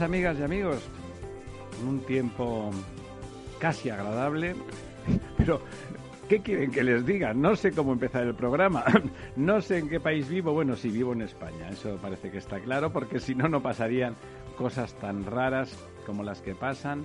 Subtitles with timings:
[0.00, 0.82] Amigas y amigos.
[1.86, 2.70] Un tiempo
[3.58, 4.54] casi agradable,
[5.36, 5.60] pero
[6.28, 7.34] ¿qué quieren que les diga?
[7.34, 8.84] No sé cómo empezar el programa,
[9.36, 12.60] no sé en qué país vivo, bueno, sí vivo en España, eso parece que está
[12.60, 14.14] claro, porque si no, no pasarían
[14.56, 15.76] cosas tan raras
[16.06, 17.04] como las que pasan,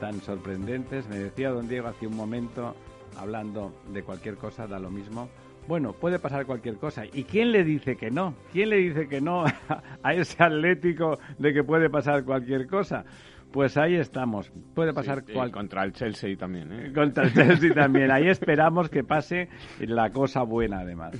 [0.00, 1.08] tan sorprendentes.
[1.08, 2.74] Me decía don Diego hace un momento,
[3.16, 5.28] hablando de cualquier cosa, da lo mismo.
[5.68, 7.04] Bueno, puede pasar cualquier cosa.
[7.06, 8.34] ¿Y quién le dice que no?
[8.52, 9.44] ¿Quién le dice que no
[10.02, 13.04] a ese Atlético de que puede pasar cualquier cosa?
[13.52, 14.50] Pues ahí estamos.
[14.74, 16.92] Puede pasar Sí, y cual- contra el Chelsea también, ¿eh?
[16.94, 18.10] contra el Chelsea también.
[18.10, 19.48] Ahí esperamos que pase
[19.80, 21.14] la cosa buena, además.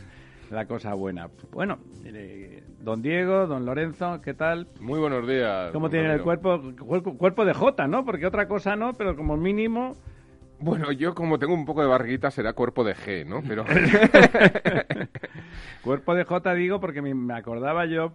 [0.50, 1.28] La cosa buena.
[1.52, 4.66] Bueno, eh, don Diego, don Lorenzo, ¿qué tal?
[4.80, 5.70] Muy buenos días.
[5.72, 6.60] ¿Cómo tienen el cuerpo?
[7.16, 8.04] Cuerpo de Jota, ¿no?
[8.04, 9.94] Porque otra cosa no, pero como mínimo...
[10.62, 13.42] Bueno, yo como tengo un poco de barriguita será cuerpo de G, ¿no?
[13.42, 13.64] Pero
[15.82, 18.14] Cuerpo de J digo porque me acordaba yo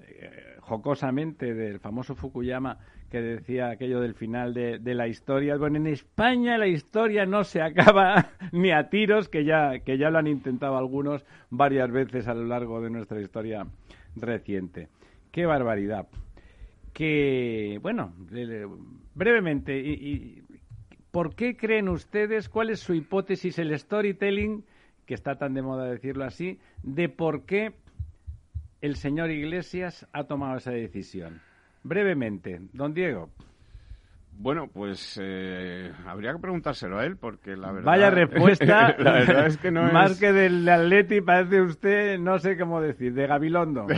[0.00, 2.78] eh, jocosamente del famoso Fukuyama
[3.10, 5.56] que decía aquello del final de, de la historia.
[5.56, 10.10] Bueno, en España la historia no se acaba ni a tiros, que ya, que ya
[10.10, 13.66] lo han intentado algunos varias veces a lo largo de nuestra historia
[14.16, 14.88] reciente.
[15.30, 16.06] Qué barbaridad.
[16.92, 18.12] Que, bueno,
[19.14, 20.42] brevemente, y, y-
[21.16, 24.66] ¿por qué creen ustedes, cuál es su hipótesis, el storytelling,
[25.06, 27.72] que está tan de moda decirlo así, de por qué
[28.82, 31.40] el señor Iglesias ha tomado esa decisión?
[31.84, 33.30] Brevemente, don Diego.
[34.38, 37.86] Bueno, pues eh, habría que preguntárselo a él, porque la verdad...
[37.86, 38.94] Vaya respuesta.
[38.98, 40.20] la verdad es que no Más es...
[40.20, 43.86] que del Atleti parece usted, no sé cómo decir, de Gabilondo.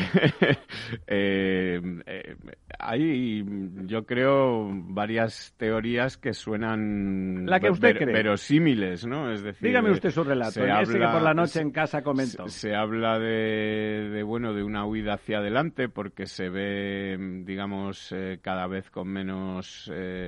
[1.07, 2.37] Eh, eh,
[2.79, 3.45] hay,
[3.87, 8.13] yo creo, varias teorías que suenan La que usted ver- cree.
[8.15, 9.31] verosímiles, ¿no?
[9.31, 11.61] Es decir, Dígame eh, usted su relato, se ese que habla- por la noche se-
[11.61, 12.49] en casa comentó.
[12.49, 18.13] Se, se habla de, de, bueno, de una huida hacia adelante porque se ve, digamos,
[18.13, 20.28] eh, cada vez con menos, eh,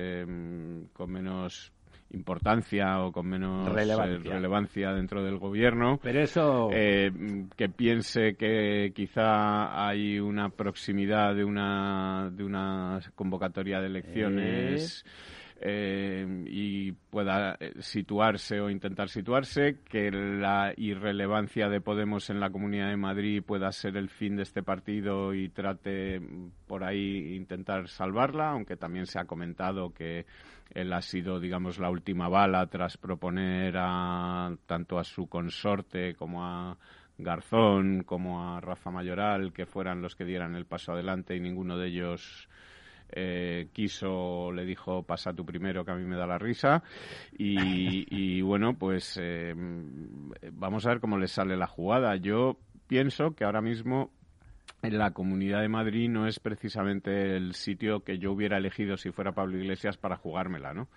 [0.93, 1.71] con menos
[2.13, 4.33] importancia o con menos eh, Relevancia.
[4.33, 5.99] relevancia dentro del gobierno.
[6.01, 6.69] Pero eso...
[6.71, 7.11] Eh,
[7.55, 15.05] que piense que quizá hay una proximidad de una, de una convocatoria de elecciones
[15.63, 16.10] eh,
[17.09, 22.97] pueda eh, situarse o intentar situarse, que la irrelevancia de Podemos en la Comunidad de
[22.97, 28.49] Madrid pueda ser el fin de este partido y trate mm, por ahí intentar salvarla,
[28.49, 30.25] aunque también se ha comentado que
[30.73, 36.45] él ha sido, digamos, la última bala tras proponer a, tanto a su consorte como
[36.45, 36.77] a
[37.17, 41.77] Garzón, como a Rafa Mayoral, que fueran los que dieran el paso adelante y ninguno
[41.77, 42.47] de ellos
[43.11, 46.83] eh, quiso, le dijo, pasa tú primero, que a mí me da la risa.
[47.37, 49.53] Y, y bueno, pues eh,
[50.53, 52.15] vamos a ver cómo le sale la jugada.
[52.15, 52.57] Yo
[52.87, 54.11] pienso que ahora mismo
[54.81, 59.11] en la Comunidad de Madrid no es precisamente el sitio que yo hubiera elegido si
[59.11, 60.87] fuera Pablo Iglesias para jugármela, ¿no?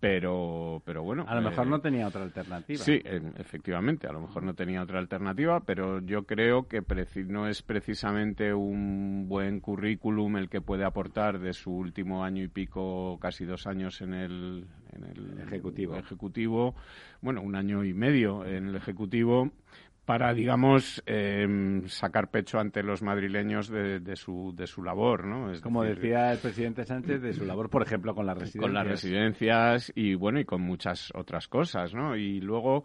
[0.00, 1.26] Pero, pero bueno.
[1.28, 2.82] A lo mejor eh, no tenía otra alternativa.
[2.82, 7.26] Sí, eh, efectivamente, a lo mejor no tenía otra alternativa, pero yo creo que preci-
[7.26, 12.48] no es precisamente un buen currículum el que puede aportar de su último año y
[12.48, 15.94] pico, casi dos años en el, en el Ejecutivo.
[15.96, 16.74] ejecutivo,
[17.20, 19.50] bueno, un año y medio en el ejecutivo
[20.04, 25.52] para, digamos, em, sacar pecho ante los madrileños de, de su, de su labor, ¿no?
[25.52, 28.62] Es Como decir, decía el presidente Sánchez, de su labor, por ejemplo, con las residencias.
[28.62, 32.84] con las residencias y bueno y con muchas otras cosas no y luego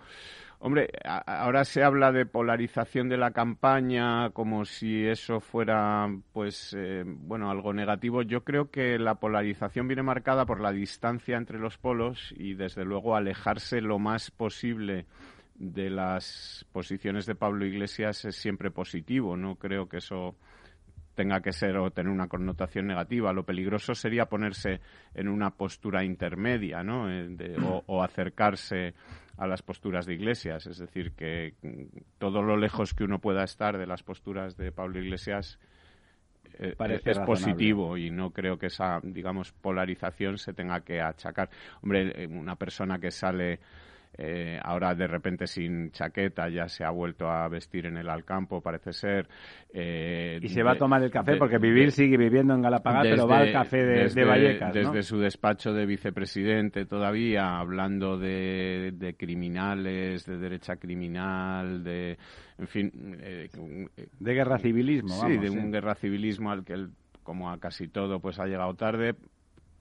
[0.60, 6.76] hombre a- ahora se habla de polarización de la campaña como si eso fuera pues
[6.78, 11.60] eh, bueno algo negativo yo creo que la polarización viene marcada por la distancia entre
[11.60, 15.06] los polos y desde luego alejarse lo más posible
[15.56, 19.38] de las posiciones de Pablo Iglesias es siempre positivo.
[19.38, 20.36] No creo que eso
[21.16, 23.34] tenga que ser o tener una connotación negativa.
[23.34, 24.82] Lo peligroso sería ponerse
[25.14, 27.10] en una postura intermedia, ¿no?
[27.10, 27.56] Eh,
[27.88, 28.94] o, acercarse
[29.38, 30.68] a las posturas de Iglesias.
[30.68, 34.72] Es decir, que mm, todo lo lejos que uno pueda estar de las posturas de
[34.72, 35.58] Pablo Iglesias
[36.60, 36.76] eh,
[37.06, 41.50] es positivo y no creo que esa, digamos, polarización se tenga que achacar.
[41.82, 43.60] Hombre, eh, una persona que sale
[44.18, 48.62] eh, ahora de repente sin chaqueta ya se ha vuelto a vestir en el Alcampo,
[48.62, 49.28] parece ser.
[49.74, 53.28] Eh, y se va a tomar el café porque vivir sigue viviendo en Galapagar, pero
[53.28, 54.74] va al café de, desde, Vallecas.
[54.74, 62.18] Desde su despacho de vicepresidente todavía, hablando de, criminales, de derecha criminal, de.
[62.58, 62.92] En fin.
[63.20, 63.50] Eh,
[64.20, 66.92] de guerra civilismo, Sí, de un guerra civilismo al que él
[67.24, 69.16] como a casi todo, pues ha llegado tarde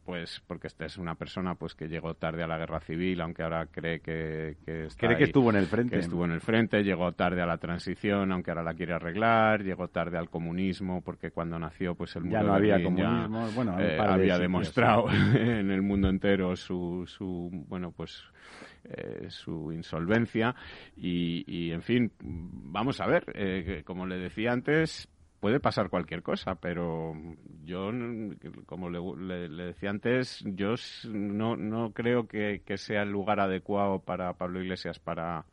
[0.04, 3.42] pues porque esta es una persona pues que llegó tarde a la guerra civil aunque
[3.42, 5.98] ahora cree que, que cree que estuvo en el frente.
[5.98, 9.88] estuvo en el frente llegó tarde a la transición aunque ahora la quiere arreglar llegó
[9.88, 14.38] tarde al comunismo porque cuando nació pues el ya no había comunismo bueno eh, había
[14.38, 18.22] demostrado en el mundo entero su, su bueno pues
[18.84, 20.54] eh, su insolvencia.
[20.94, 25.08] Y, y, en fin vamos a ver eh, como le decía antes
[25.44, 27.12] puede pasar cualquier cosa, pero
[27.66, 27.90] yo,
[28.64, 30.74] como le, decía antes, yo
[31.06, 35.44] no, no creo que, que, sea el lugar adecuado para Pablo Iglesias para,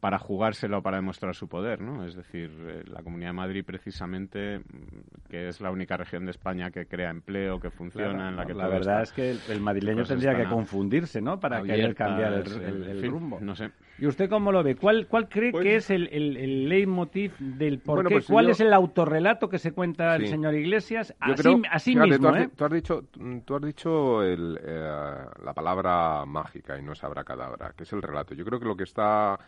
[0.00, 2.04] para jugárselo para demostrar su poder, ¿no?
[2.04, 6.30] Es decir, eh, la Comunidad de Madrid precisamente, mm, que es la única región de
[6.30, 10.04] España que crea empleo, que funciona, en la que La verdad es que el, madrileño
[10.04, 11.40] tendría que confundirse, ¿no?
[11.40, 13.40] Para querer cambiar el, rumbo.
[13.40, 13.70] No sé.
[13.98, 14.76] ¿Y usted cómo lo ve?
[14.76, 18.14] ¿Cuál, cuál cree pues que es el, el, leitmotiv del por qué?
[18.14, 21.12] Pues ¿Cuál es el autorrelato que se cuenta el señor Iglesias?
[21.18, 22.50] Así, mismo, tú has, ¿eh?
[22.54, 23.04] tú has, dicho,
[23.44, 28.34] tú has dicho eh, la palabra mágica y no es abracadabra, que es el relato.
[28.36, 29.38] Yo creo que lo que está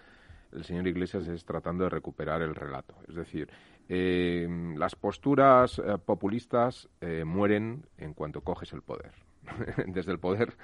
[0.53, 2.95] el señor Iglesias es tratando de recuperar el relato.
[3.09, 3.49] Es decir,
[3.89, 9.13] eh, las posturas eh, populistas eh, mueren en cuanto coges el poder.
[9.87, 10.55] Desde el poder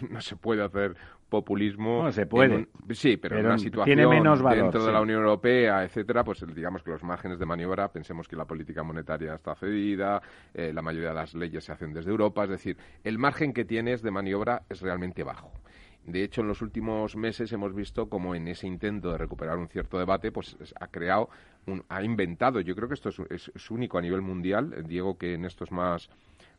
[0.10, 0.96] no se puede hacer
[1.28, 2.04] populismo.
[2.04, 2.68] No se puede.
[2.90, 7.02] sí, pero, en una situación dentro de la Unión Europea, etcétera, pues digamos que los
[7.02, 10.22] márgenes de maniobra, pensemos que la política monetaria está cedida,
[10.54, 14.02] la mayoría de las leyes se hacen desde Europa, es decir, el margen que tienes
[14.02, 15.50] de maniobra es realmente bajo.
[16.06, 19.68] De hecho, en los últimos meses hemos visto como en ese intento de recuperar un
[19.68, 21.28] cierto debate, pues ha creado,
[21.88, 25.44] ha inventado, yo creo que esto es, es único a nivel mundial, Diego que en
[25.44, 26.08] estos más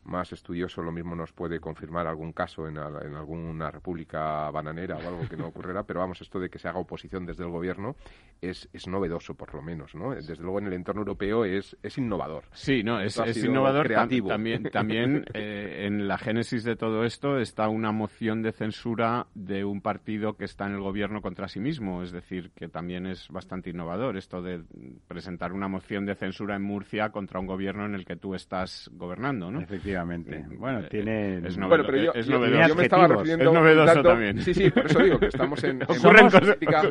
[0.08, 5.28] más estudioso lo mismo nos puede confirmar algún caso en, alguna república bananera o algo
[5.28, 7.96] que no ocurrirá, pero vamos, esto de que se haga oposición desde el gobierno
[8.40, 10.14] es, es novedoso, por lo menos, ¿no?
[10.14, 12.44] Desde luego en el entorno europeo es, es innovador.
[12.52, 13.86] Sí, no, es, es innovador.
[13.86, 14.28] Creativo.
[14.28, 19.64] También, también eh, en la génesis de todo esto está una moción de censura de
[19.64, 23.28] un partido que está en el gobierno contra sí mismo, es decir, que también es
[23.28, 24.62] bastante innovador esto de
[25.06, 28.90] presentar una moción de censura en Murcia contra un gobierno en el que tú estás
[28.94, 29.60] gobernando, ¿no?
[29.60, 29.97] Efectivamente.
[30.04, 31.38] Bueno, tiene...
[31.38, 32.68] Es bueno, pero yo, es novedoso.
[32.68, 34.40] Yo, me estaba refiriendo es novedoso también.
[34.40, 35.82] Sí, sí, por eso digo que estamos en...
[35.88, 36.32] en somos,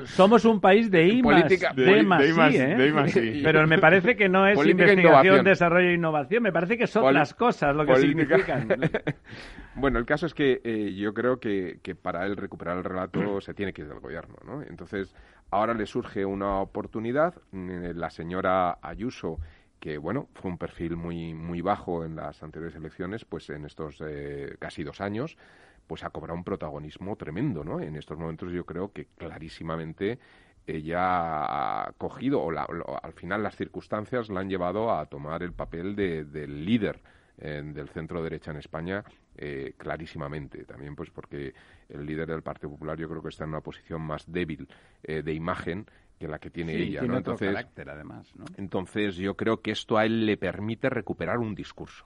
[0.06, 3.42] somos, un país de I política, de, más, ¿eh?
[3.44, 6.44] Pero me parece que no es investigación, desarrollo e innovación.
[6.44, 8.68] Me parece que son Pol las cosas lo que significan.
[9.76, 13.42] bueno, el caso es que eh, yo creo que, que para él recuperar el relato
[13.42, 14.62] se tiene que ir del gobierno, ¿no?
[14.64, 15.16] Entonces,
[15.52, 17.36] ahora le surge una oportunidad.
[17.52, 19.40] Mm, la señora Ayuso
[19.80, 23.98] que bueno, fue un perfil muy, muy bajo en las anteriores elecciones, pues en estos
[24.02, 25.38] eh, casi dos años,
[25.86, 27.80] pues ha cobrado un protagonismo tremendo, ¿no?
[27.80, 30.20] En estos momentos yo creo que clarísimamente
[30.66, 35.96] ella ha cogido, o, al final las circunstancias la han llevado a tomar el papel
[35.96, 37.00] de, del líder
[37.38, 39.04] eh, del centro derecha en España
[39.38, 40.66] eh, clarísimamente.
[40.66, 41.54] También pues porque
[41.88, 44.68] el líder del Partido Popular yo creo que está en una posición más débil
[45.04, 45.86] de imagen
[46.18, 47.02] que la que tiene ella.
[47.02, 47.18] ¿no?
[47.18, 48.34] entonces, carácter, además.
[48.36, 48.46] ¿no?
[48.58, 52.06] Entonces, yo creo que esto a él le permite recuperar un discurso.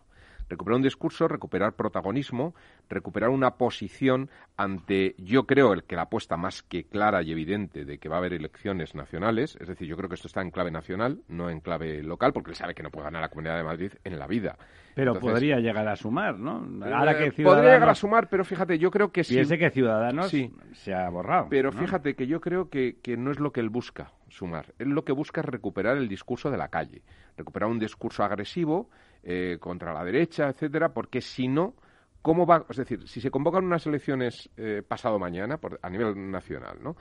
[0.51, 2.53] Recuperar un discurso, recuperar protagonismo,
[2.89, 7.85] recuperar una posición ante, yo creo, el que la apuesta más que clara y evidente
[7.85, 10.51] de que va a haber elecciones nacionales, es decir, yo creo que esto está en
[10.51, 13.55] clave nacional, no en clave local, porque él sabe que no puede ganar la Comunidad
[13.55, 14.57] de Madrid en la vida.
[14.93, 16.67] Pero podría llegar a sumar, ¿no?
[16.85, 19.35] Ahora que Podría llegar a sumar, pero fíjate, yo creo que sí.
[19.35, 20.51] Piense que Ciudadanos sí.
[20.73, 21.47] se ha borrado.
[21.49, 24.73] Pero fíjate que yo creo que, que no es lo que él busca, sumar.
[24.79, 27.03] Él lo que busca es recuperar el discurso de la calle,
[27.37, 28.89] recuperar un discurso agresivo
[29.23, 31.75] eh, contra la derecha, etcétera, porque si no,
[32.21, 32.65] ¿cómo va?
[32.69, 36.95] Es decir, si se convocan unas elecciones eh, pasado mañana por, a nivel nacional, ¿no?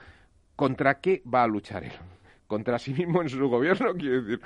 [0.55, 1.93] ¿Contra qué va a luchar él?
[2.47, 3.93] ¿Contra sí mismo en su gobierno?
[3.97, 4.41] Quiero decir,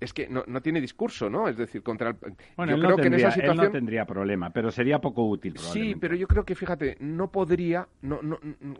[0.00, 1.46] es que no, no, tiene discurso, ¿no?
[1.46, 2.16] Es decir, contra el...
[2.56, 3.66] Bueno, yo creo que en esa situación...
[3.66, 5.58] no tendría problema, pero sería poco útil.
[5.58, 8.38] Sí, pero yo creo que, fíjate, no podría, no, no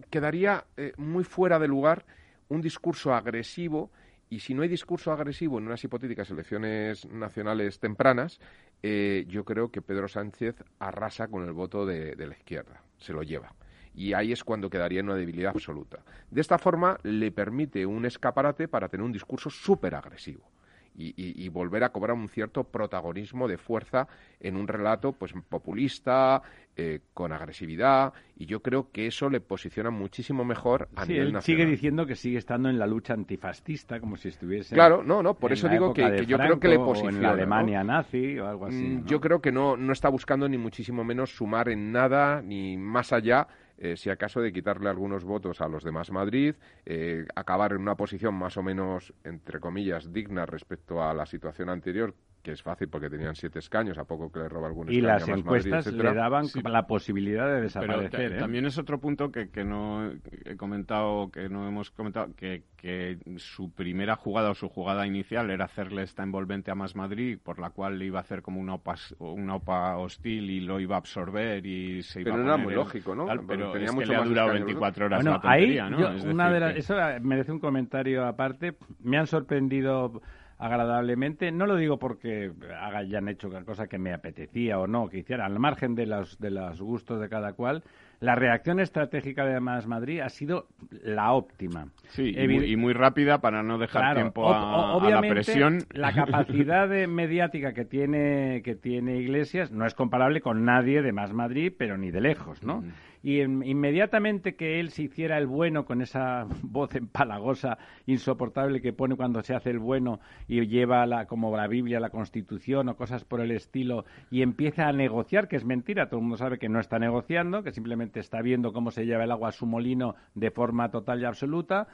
[0.09, 2.07] quedaría eh, muy fuera de lugar
[2.49, 3.91] un discurso agresivo
[4.31, 8.41] y si no hay discurso agresivo en unas hipotéticas elecciones nacionales tempranas,
[8.83, 13.13] eh, yo creo que Pedro Sánchez arrasa con el voto de, de la izquierda, se
[13.13, 13.53] lo lleva
[13.93, 15.99] y ahí es cuando quedaría en una debilidad absoluta.
[16.31, 20.49] De esta forma le permite un escaparate para tener un discurso súper agresivo
[20.97, 24.07] y, volver a cobrar un cierto protagonismo de fuerza
[24.39, 26.43] en un relato pues populista,
[26.77, 31.33] eh, con agresividad, y yo creo que eso le posiciona muchísimo mejor a nivel él
[31.33, 31.43] nacional.
[31.43, 34.75] sigue diciendo que sigue estando en la lucha antifascista, como si estuviese.
[34.75, 37.17] Claro, no, no, por eso digo que, yo creo que le posiciona.
[37.17, 38.83] en la Alemania nazi o algo así.
[38.83, 42.77] Mm, yo creo que no, no está buscando ni muchísimo menos sumar en nada, ni
[42.77, 43.49] más allá
[43.81, 47.97] eh, si acaso de quitarle algunos votos a los demás Madrid, eh, acabar en una
[47.97, 52.89] posición más o menos, entre comillas, digna respecto a la situación anterior, que es fácil
[52.89, 56.15] porque tenían siete escaños, a poco que le roba algún escaño Y las encuestas le
[56.15, 58.35] daban la posibilidad de desaparecer.
[58.35, 58.39] ¿eh?
[58.39, 60.11] También es otro punto que, que, no
[60.45, 65.51] he comentado, que no hemos comentado, que, que su primera jugada o su jugada inicial
[65.51, 68.61] era hacerle esta envolvente a Más Madrid, por la cual le iba a hacer como
[68.61, 72.47] una OPA, una OPA hostil y lo iba a absorber y se iba pero a
[72.47, 73.27] no era muy lógico, ¿no?
[73.47, 75.99] pero tenía mucho que le ha durado 24 horas la tontería, ¿no?
[76.31, 78.77] una de Eso merece un comentario aparte.
[79.01, 80.23] Me han sorprendido
[80.61, 81.51] agradablemente.
[81.51, 85.59] No lo digo porque hayan hecho cosa que me apetecía o no, que hicieran, al
[85.59, 87.83] margen de los, de los gustos de cada cual.
[88.21, 90.69] La reacción estratégica de Más Madrid ha sido
[91.03, 91.89] la óptima.
[92.09, 95.79] Sí, y muy, rápida para no dejar tiempo a, la presión.
[95.93, 101.33] La capacidad mediática que tiene, que tiene Iglesias no es comparable con nadie de Más
[101.33, 102.85] Madrid, pero ni de lejos, ¿no?
[103.23, 109.17] Y inmediatamente que él se hiciera el bueno con esa voz empalagosa, insoportable que pone
[109.17, 113.25] cuando se hace el bueno y lleva la, como la Biblia, la Constitución o cosas
[113.25, 116.69] por el estilo y empieza a negociar, que es mentira, todo el mundo sabe que
[116.69, 120.15] no está negociando, que simplemente está viendo cómo se lleva el agua a su molino
[120.35, 121.89] de forma total y absoluta,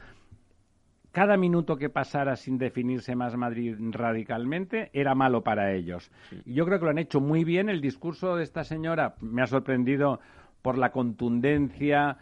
[1.17, 6.11] cada minuto que pasara sin definirse más Madrid radicalmente era malo para ellos.
[6.45, 7.71] Y yo creo que lo han hecho muy bien.
[7.71, 10.21] El discurso de esta señora me ha sorprendido
[10.67, 12.17] por la contundencia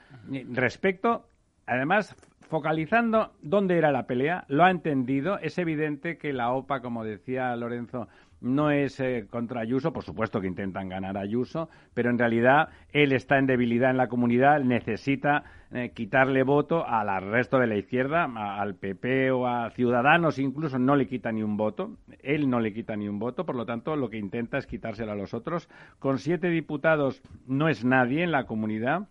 [0.53, 1.27] respecto,
[1.65, 2.15] además,
[2.51, 5.39] focalizando dónde era la pelea, lo ha entendido.
[5.39, 8.07] Es evidente que la OPA, como decía Lorenzo,
[8.41, 12.69] no es eh, contra Ayuso, por supuesto que intentan ganar a Ayuso, pero en realidad
[12.93, 17.77] él está en debilidad en la comunidad, necesita eh, quitarle voto al resto de la
[17.77, 18.25] izquierda,
[18.59, 22.73] al PP o a Ciudadanos incluso no le quita ni un voto, él no le
[22.73, 25.69] quita ni un voto, por lo tanto lo que intenta es quitárselo a los otros.
[25.99, 29.09] Con siete diputados no es nadie en la comunidad,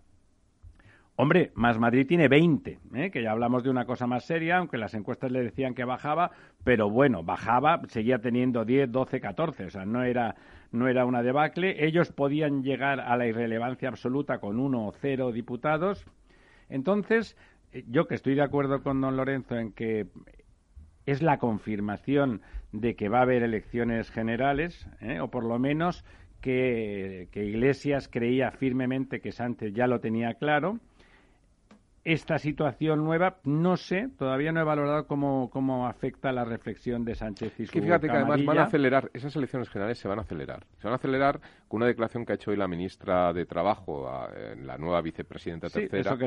[1.15, 3.11] Hombre, Más Madrid tiene 20, ¿eh?
[3.11, 6.31] que ya hablamos de una cosa más seria, aunque las encuestas le decían que bajaba,
[6.63, 10.35] pero bueno, bajaba, seguía teniendo 10, 12, 14, o sea, no era,
[10.71, 11.85] no era una debacle.
[11.85, 16.03] Ellos podían llegar a la irrelevancia absoluta con uno o cero diputados.
[16.67, 17.37] Entonces,
[17.73, 20.07] eh, yo que estoy de acuerdo con don Lorenzo en que
[21.05, 22.41] es la confirmación
[22.71, 25.19] de que va a haber elecciones generales, ¿eh?
[25.19, 26.03] o por lo menos
[26.41, 30.79] que, que Iglesias creía firmemente que Sánchez ya lo tenía claro
[32.05, 37.15] esta situación nueva, no sé, todavía no he valorado cómo, cómo afecta la reflexión de
[37.15, 40.19] Sánchez y es que fíjate que además van a acelerar, esas elecciones generales se van
[40.19, 40.65] a acelerar.
[40.77, 44.09] Se van a acelerar con una declaración que ha hecho hoy la ministra de Trabajo,
[44.61, 46.17] la nueva vicepresidenta tercera,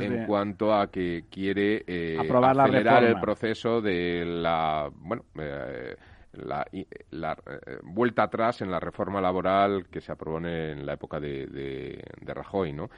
[0.00, 5.94] en cuanto a que quiere eh, acelerar el proceso de la, bueno, eh,
[6.32, 6.66] la,
[7.10, 11.46] la eh, vuelta atrás en la reforma laboral que se aprobó en la época de,
[11.46, 12.90] de, de Rajoy, ¿no?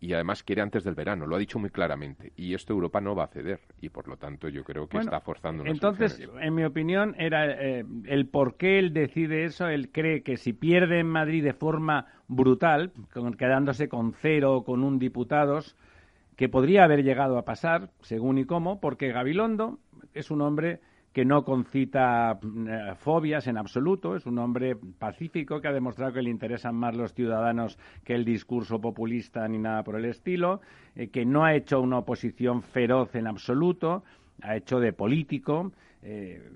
[0.00, 2.32] Y además quiere antes del verano, lo ha dicho muy claramente.
[2.36, 5.20] Y esto Europa no va a ceder y por lo tanto yo creo que está
[5.20, 5.64] forzando.
[5.66, 9.66] entonces, en mi opinión, era eh, el por qué él decide eso.
[9.66, 12.92] Él cree que si pierde en Madrid de forma brutal,
[13.36, 15.76] quedándose con cero o con un diputados,
[16.36, 19.80] que podría haber llegado a pasar, según y cómo, porque Gabilondo
[20.14, 20.80] es un hombre
[21.18, 26.22] que no concita eh, fobias en absoluto, es un hombre pacífico que ha demostrado que
[26.22, 30.60] le interesan más los ciudadanos que el discurso populista ni nada por el estilo,
[30.94, 34.04] eh, que no ha hecho una oposición feroz en absoluto,
[34.42, 35.72] ha hecho de político.
[36.02, 36.52] Eh,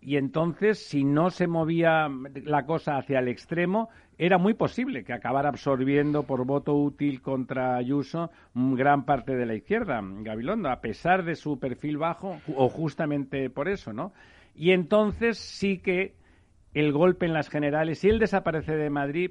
[0.00, 2.08] y entonces, si no se movía
[2.42, 3.88] la cosa hacia el extremo,
[4.22, 9.54] era muy posible que acabara absorbiendo por voto útil contra Ayuso gran parte de la
[9.54, 14.12] izquierda, Gabilondo, a pesar de su perfil bajo, o justamente por eso, ¿no?
[14.54, 16.16] Y entonces sí que
[16.74, 19.30] el golpe en las generales, si él desaparece de Madrid,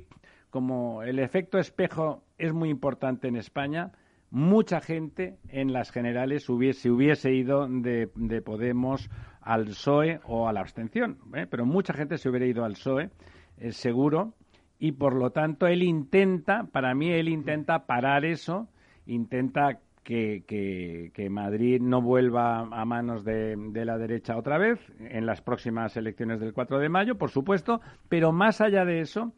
[0.49, 3.91] como el efecto espejo es muy importante en España,
[4.31, 9.07] mucha gente en las generales hubiese, hubiese ido de, de Podemos
[9.39, 11.19] al PSOE o a la abstención.
[11.35, 11.45] ¿eh?
[11.47, 13.11] Pero mucha gente se hubiera ido al PSOE,
[13.59, 14.33] es seguro,
[14.79, 18.69] y por lo tanto él intenta, para mí él intenta parar eso,
[19.05, 23.55] intenta que, que, Madrid no vuelva a manos de,
[23.85, 28.31] la derecha otra vez en las próximas elecciones del 4 de mayo, por supuesto, pero
[28.31, 29.33] más allá de eso,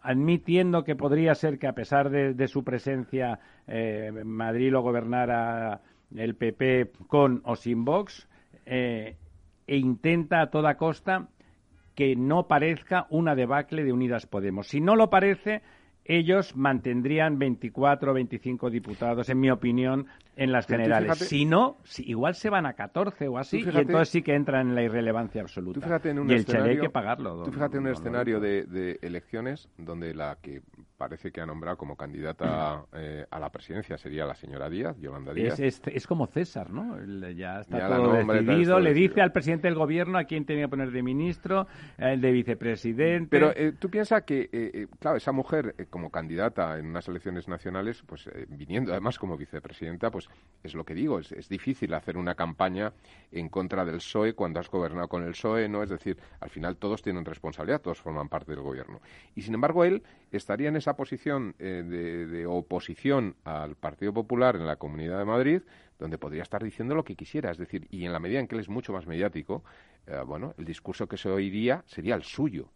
[0.00, 5.82] admitiendo que podría ser que a pesar de, su presencia eh, Madrid lo gobernara
[6.14, 8.26] el PP con o sin Vox,
[8.64, 9.16] eh,
[9.66, 11.28] e intenta a toda costa
[11.94, 14.68] que no parezca una debacle de Unidas Podemos.
[14.68, 15.62] Si no lo parece,
[16.04, 21.18] ellos mantendrían 24 o 25 diputados, en mi opinión, en las generales.
[21.18, 24.74] si no, igual se van a 14 o así, y entonces sí que entran en
[24.74, 25.80] la irrelevancia absoluta.
[26.04, 27.42] y el Chile hay que pagarlo.
[27.42, 30.62] tú fíjate en un escenario de, de, elecciones donde la que
[30.96, 35.32] parece que ha nombrado como candidata eh, a la presidencia sería la señora Díaz, Yolanda
[35.32, 35.58] Díaz.
[35.60, 36.96] Es, es, como César, ¿no?
[37.32, 38.80] ya está todo decidido.
[38.80, 41.66] Le dice al presidente del gobierno a quién tenía que poner de ministro,
[41.98, 43.28] el de vicepresidente.
[43.30, 48.02] Pero eh, tú piensas que, eh, claro, esa mujer como candidata en unas elecciones nacionales,
[48.06, 50.23] pues viniendo además como vicepresidenta, pues
[50.64, 52.92] es lo que digo, es, es difícil hacer una campaña
[53.30, 55.82] en contra del PSOE cuando has gobernado con el PSOE, ¿no?
[55.82, 59.00] Es decir, al final todos tienen responsabilidad, todos forman parte del gobierno.
[59.34, 60.02] Y sin embargo, él
[60.32, 65.62] estaría en esa posición eh, de, oposición al Partido Popular en la Comunidad de Madrid,
[65.98, 67.50] donde podría estar diciendo lo que quisiera.
[67.50, 69.64] Es decir, y en la medida en que él es mucho más mediático,
[70.06, 72.70] eh, bueno, el discurso que se oiría sería el suyo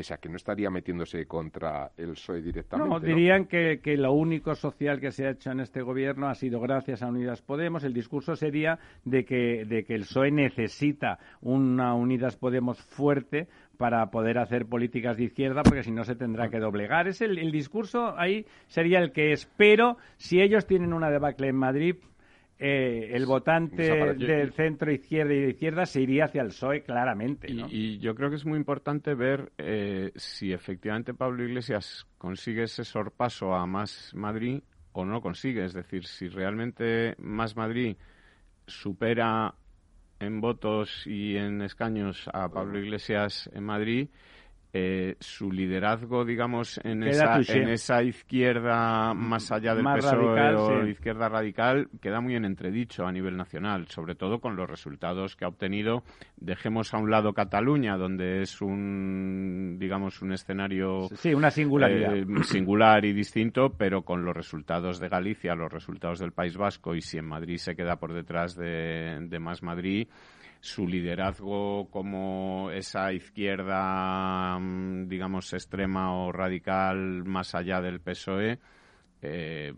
[0.00, 2.88] pese a que no estaría metiéndose contra el PSOE directamente.
[2.88, 6.34] No, dirían Que, que, lo único social que se ha hecho en este gobierno ha
[6.34, 7.84] sido gracias a Unidas Podemos.
[7.84, 14.06] El discurso sería de que, de que el PSOE necesita una Unidas Podemos fuerte para
[14.06, 17.06] poder hacer políticas de izquierda, porque si no se tendrá que doblegar.
[17.06, 19.98] Es el, el discurso ahí sería el que espero.
[20.16, 21.96] Si ellos tienen una debacle en Madrid,
[22.62, 27.50] eh, el votante del centro izquierda y de izquierda se iría hacia el PSOE claramente.
[27.50, 32.84] Y, yo creo que es muy importante ver eh, si efectivamente Pablo Iglesias consigue ese
[32.84, 34.62] sorpaso a Más Madrid
[34.92, 35.64] o no lo consigue.
[35.64, 37.96] Es decir, si realmente Más Madrid
[38.66, 39.54] supera
[40.18, 44.10] en votos y en escaños a Pablo Iglesias en Madrid,
[44.72, 51.28] eh, su liderazgo, digamos, en esa, en esa izquierda más allá del PSOE o izquierda
[51.28, 55.48] radical queda muy en entredicho a nivel nacional, sobre todo con los resultados que ha
[55.48, 56.04] obtenido.
[56.36, 62.16] Dejemos a un lado Cataluña, donde es un, digamos, un escenario sí, una singularidad.
[62.16, 66.94] Eh, singular y distinto, pero con los resultados de Galicia, los resultados del País Vasco
[66.94, 70.06] y si en Madrid se queda por detrás de, de Más Madrid
[70.60, 78.58] su liderazgo como esa izquierda, mm, digamos, extrema o radical más allá del PSOE,
[79.22, 79.72] eh,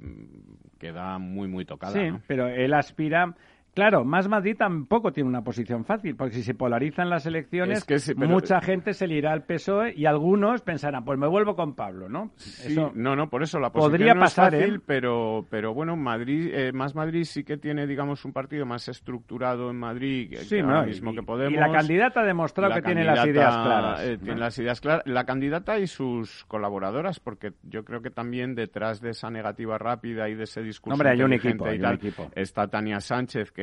[0.79, 1.93] queda muy, muy tocada.
[1.93, 3.35] Sí, pero él aspira
[3.75, 8.61] Claro, Más Madrid tampoco tiene una posición fácil, porque si se polarizan las elecciones, mucha
[8.61, 12.33] gente se le irá al PSOE y algunos pensarán, pues me vuelvo con Pablo, ¿no?
[12.37, 14.81] Sí, no, no, por eso la posición podría pasar, es fácil, ¿eh?
[14.85, 19.71] pero, pero bueno, Madrid, eh, Más Madrid sí que tiene, digamos, un partido más estructurado
[19.71, 21.53] en Madrid sí, que mismo que Podemos.
[21.53, 24.03] Y la candidata ha demostrado que tiene las ideas claras.
[24.03, 25.03] Eh, tiene las ideas claras.
[25.07, 30.29] La candidata y sus colaboradoras, porque yo creo que también detrás de esa negativa rápida
[30.29, 32.29] y de ese discurso Hombre, hay un equipo, hay un equipo.
[32.35, 33.62] está Tania Sánchez, que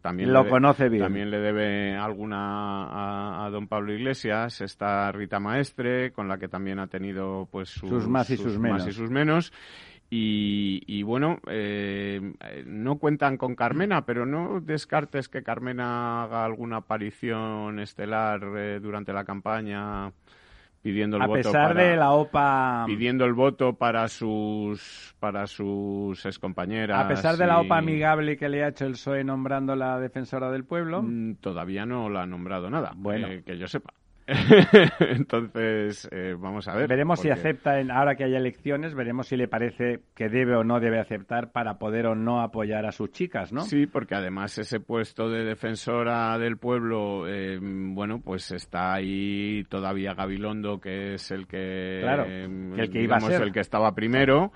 [0.00, 1.02] también lo le, conoce bien.
[1.02, 4.60] También le debe alguna a, don Pablo Iglesias.
[4.60, 8.86] Está Rita Maestre, con la que también ha tenido pues sus, más y sus, menos.
[8.86, 9.52] y sus menos.
[10.16, 12.20] Y, bueno, eh,
[12.66, 19.12] no cuentan con Carmena, pero no descartes que Carmena haga alguna aparición estelar eh, durante
[19.12, 20.12] la campaña
[20.84, 22.84] pidiendo el a pesar de la OPA.
[22.86, 28.50] pidiendo el voto para sus para sus excompañeras a pesar de la OPA amigable que
[28.50, 31.02] le ha hecho el PSOE nombrando la defensora del pueblo.
[31.02, 33.28] Mm, todavía no la ha nombrado nada bueno.
[33.28, 33.94] eh, que yo sepa
[35.00, 36.88] Entonces, eh, vamos a ver.
[36.88, 40.64] Veremos si acepta, en, ahora que haya elecciones, veremos si le parece que debe o
[40.64, 43.62] no debe aceptar para poder o no apoyar a sus chicas, ¿no?
[43.62, 50.14] Sí, porque además ese puesto de defensora del pueblo, eh, bueno, pues está ahí todavía
[50.14, 53.42] Gabilondo, que es el que, claro, el que iba a ser.
[53.42, 54.52] el que estaba primero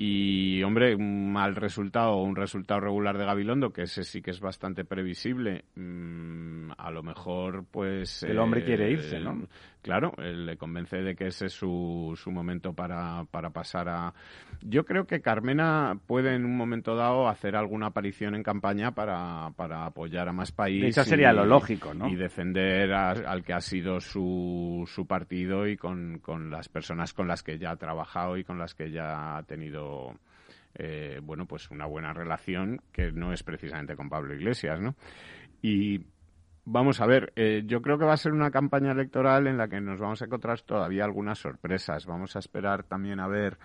[0.00, 4.38] y, hombre, un mal resultado, un resultado regular de Gabilondo, que ese sí que es
[4.38, 8.22] bastante previsible, mm, a lo mejor, pues...
[8.22, 9.48] El hombre quiere irse, ¿no?
[9.82, 14.14] Claro, le convence de que ese es su, su momento para, para pasar a...
[14.62, 19.50] Yo creo que Carmena puede en un momento dado hacer alguna aparición en campaña para,
[19.56, 20.96] para apoyar a más países.
[20.96, 22.08] Eso sería lo lógico, ¿no?
[22.08, 27.28] Y defender al que ha sido su, su partido y con, con las personas con
[27.28, 30.14] las que ya ha trabajado y con las que ya ha tenido...
[30.74, 34.94] Eh, bueno, pues una buena relación que no es precisamente con Pablo Iglesias, ¿no?
[35.60, 36.02] Y
[36.70, 39.68] Vamos a ver, eh, yo creo que va a ser una campaña electoral en la
[39.68, 42.04] que nos vamos a encontrar todavía algunas sorpresas.
[42.04, 43.56] Vamos a esperar también a ver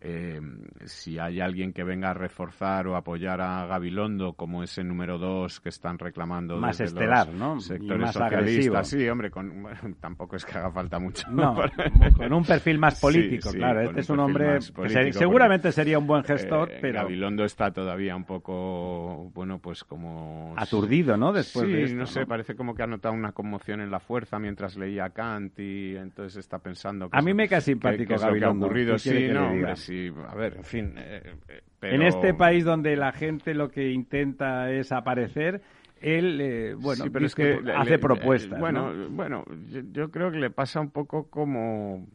[0.00, 0.40] eh,
[0.84, 5.58] si hay alguien que venga a reforzar o apoyar a Gabilondo como ese número dos
[5.60, 7.60] que están reclamando más desde estelar, los ¿no?
[7.60, 8.38] sectores más socialistas.
[8.38, 8.84] agresivo.
[8.84, 11.28] Sí, hombre, con, bueno, tampoco es que haga falta mucho.
[11.30, 11.56] No,
[12.16, 13.80] con un perfil más político, sí, claro.
[13.82, 18.14] Este es un hombre, político, seguramente sería un buen gestor, Eh, pero Gabilondo está todavía
[18.16, 20.54] un poco, bueno, pues como...
[20.56, 21.32] aturdido, ¿no?
[21.32, 24.00] Después sí, de esto, no sé, parece como que ha notado una conmoción en la
[24.00, 28.08] fuerza mientras leía Kant y entonces está pensando que A mí me cae que- simpático
[28.14, 28.96] que que Gabilondo, ocurrido.
[28.96, 33.70] ¿qué quiere Sí, que no, hombre, eh, eh, En este país donde la gente lo
[33.70, 35.62] que intenta es aparecer,
[36.00, 38.58] él, eh, bueno, Sí, pero es que le- hace le- propuestas.
[38.60, 39.08] Bueno, ¿no?
[39.10, 42.06] bueno, yo, yo creo que le pasa un poco como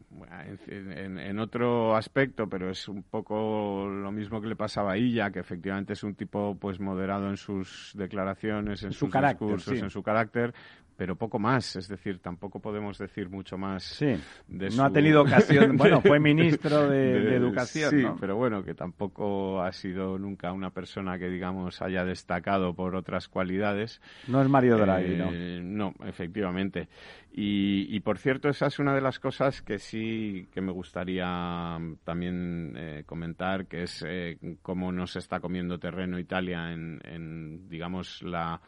[0.68, 4.84] en, en- en otro aspecto, pero es un poco lo mismo que le pasa a
[4.84, 9.46] Bahía, que efectivamente es un tipo pues moderado en sus declaraciones, en Su sus carácter,
[9.48, 9.84] discursos, sí.
[9.84, 10.54] en su carácter,
[10.96, 11.74] pero poco más.
[11.74, 13.82] Es decir, tampoco podemos decir mucho más.
[13.82, 14.14] Sí,
[14.46, 15.76] de no ha su- tenido ocasión.
[15.76, 18.16] Bueno, fue ministro de, de- de Educación, Sí, ¿no?
[18.20, 23.26] pero bueno, que tampoco ha sido nunca una persona que, digamos, haya destacado por otras
[23.28, 23.71] cualidades.
[24.28, 25.30] No es Mario Draghi, ¿no?
[25.32, 26.88] Eh, no, efectivamente.
[27.32, 31.78] Y, y, por cierto, esa es una de las cosas que sí que me gustaría
[31.78, 37.68] mm, también eh, comentar, que es eh, cómo nos está comiendo terreno Italia en, en,
[37.68, 38.60] digamos, la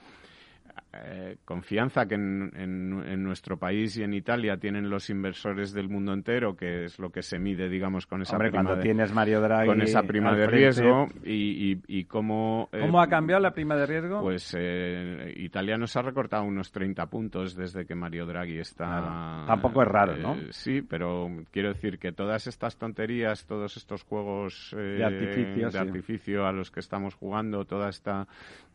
[0.97, 5.89] eh, confianza que en, en- en nuestro país y en Italia tienen los inversores del
[5.89, 8.83] mundo entero, que es lo que se mide, digamos, con esa Hombre, prima cuando de,
[8.83, 12.69] tienes Mario Draghi con esa prima de riesgo y, y, y cómo...
[12.73, 14.21] eh, ¿Cómo ha cambiado la prima de riesgo?
[14.21, 18.85] pues eh, Italia nos ha recortado unos 30 puntos desde que Mario Draghi está...
[18.85, 19.47] Claro.
[19.47, 20.35] Tampoco es raro, ¿no?
[20.35, 25.67] Eh, sí, pero quiero decir que todas estas tonterías, todos estos juegos eh, De artificio,
[25.67, 25.79] de sí.
[25.79, 28.27] artificio a los que estamos jugando, toda esta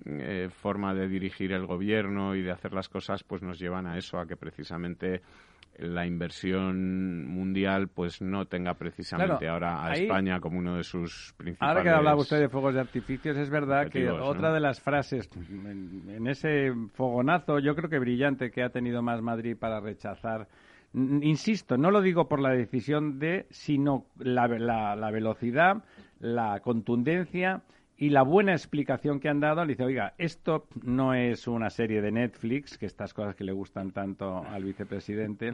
[0.06, 3.98] eh, forma de dirigir el gobierno y de hacer las cosas, pues nos llevan a
[3.98, 5.22] eso, a que precisamente
[5.78, 10.84] la inversión mundial pues no tenga precisamente Claro, ahora a ahí- España como uno de
[10.84, 14.60] sus principales Ahora que hablaba usted de fuegos de artificios, es verdad que otra de
[14.60, 19.56] las frases en, en ese fogonazo, yo creo que brillante que ha tenido más Madrid
[19.58, 20.48] para rechazar,
[20.94, 25.84] insisto, no lo digo por la decisión de, sino la, la- la velocidad,
[26.20, 27.62] la contundencia
[28.00, 29.64] y la buena explicación que han dado.
[29.66, 33.52] Le dice, oiga, esto no es una serie de Netflix, que estas cosas que le
[33.52, 35.54] gustan tanto al vicepresidente.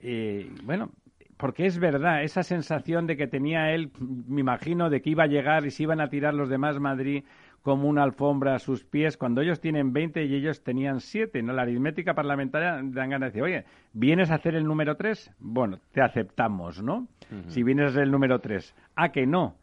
[0.00, 0.90] Eh, bueno,
[1.36, 5.26] porque es verdad, esa sensación de que tenía él, me imagino, de que iba a
[5.26, 7.24] llegar y se iban a tirar los demás Madrid
[7.62, 11.54] como una alfombra a sus pies, cuando ellos tienen 20 y ellos tenían 7, ¿no?
[11.54, 15.32] La aritmética parlamentaria dan ganas de decir, oye, ¿vienes a hacer el número 3?
[15.40, 17.08] Bueno, te aceptamos, ¿no?
[17.48, 18.74] Si vienes a hacer el número 3.
[18.94, 19.56] ¿A que no?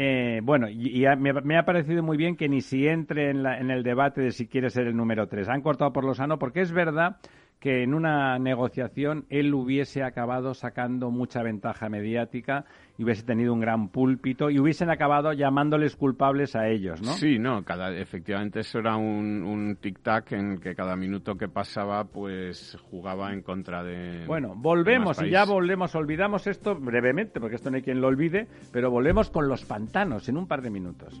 [0.00, 3.42] Eh, bueno, y, y me, me ha parecido muy bien que ni si entre en,
[3.42, 5.48] la- en el debate de si quiere ser el número 3.
[5.48, 7.16] Han cortado por lo sano porque es verdad
[7.60, 12.64] que en una negociación él hubiese acabado sacando mucha ventaja mediática
[12.96, 17.12] y hubiese tenido un gran púlpito y hubiesen acabado llamándoles culpables a ellos, ¿no?
[17.12, 22.04] Sí, no, cada, efectivamente eso era un, un tic-tac en que cada minuto que pasaba
[22.04, 24.24] pues jugaba en contra de...
[24.26, 28.46] Bueno, volvemos y ya volvemos, olvidamos esto brevemente, porque esto no hay quien lo olvide,
[28.72, 31.20] pero volvemos con los pantanos en un par de minutos.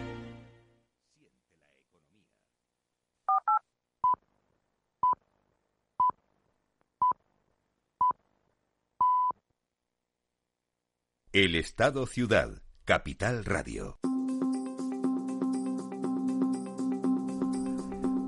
[11.33, 12.49] El Estado Ciudad,
[12.85, 13.97] Capital Radio.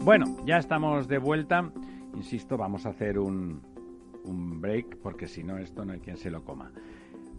[0.05, 1.69] Bueno, ya estamos de vuelta.
[2.15, 3.61] Insisto, vamos a hacer un,
[4.23, 6.71] un break porque si no, esto no hay quien se lo coma.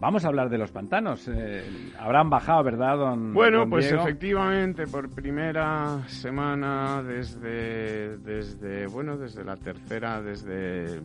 [0.01, 1.29] Vamos a hablar de los pantanos.
[1.29, 1.65] Eh,
[1.99, 4.03] habrán bajado, ¿verdad, don Bueno, don pues Diego?
[4.03, 11.03] efectivamente, por primera semana desde, desde, bueno, desde la tercera, desde el-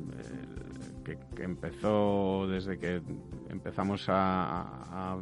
[1.36, 3.02] que, empezó, desde que
[3.50, 5.17] empezamos a,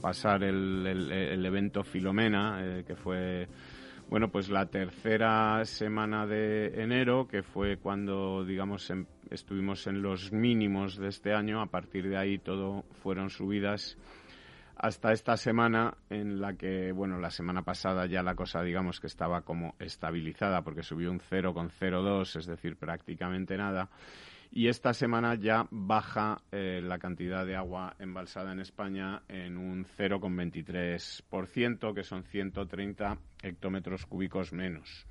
[0.00, 3.48] pasar el, evento Filomena, eh, que fue
[4.08, 10.30] bueno, pues la tercera semana de enero, que fue cuando, digamos, em- estuvimos en los
[10.30, 13.98] mínimos de este año, a partir de ahí todo fueron subidas
[14.76, 19.06] hasta esta semana en la que, bueno, la semana pasada ya la cosa, digamos, que
[19.06, 23.88] estaba como estabilizada porque subió un 0,02, es decir, prácticamente nada.
[24.50, 29.84] Y esta semana ya baja eh, la cantidad de agua embalsada en España en un
[29.84, 35.06] 0,23%, que son 130 hectómetros cúbicos menos.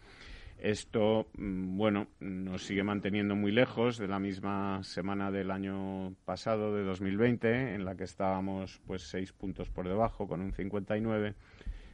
[0.57, 6.73] Esto, mm, bueno, nos sigue manteniendo muy lejos de la misma semana del año pasado,
[6.73, 11.35] de 2020, en la que estábamos pues seis puntos por debajo, con un 59,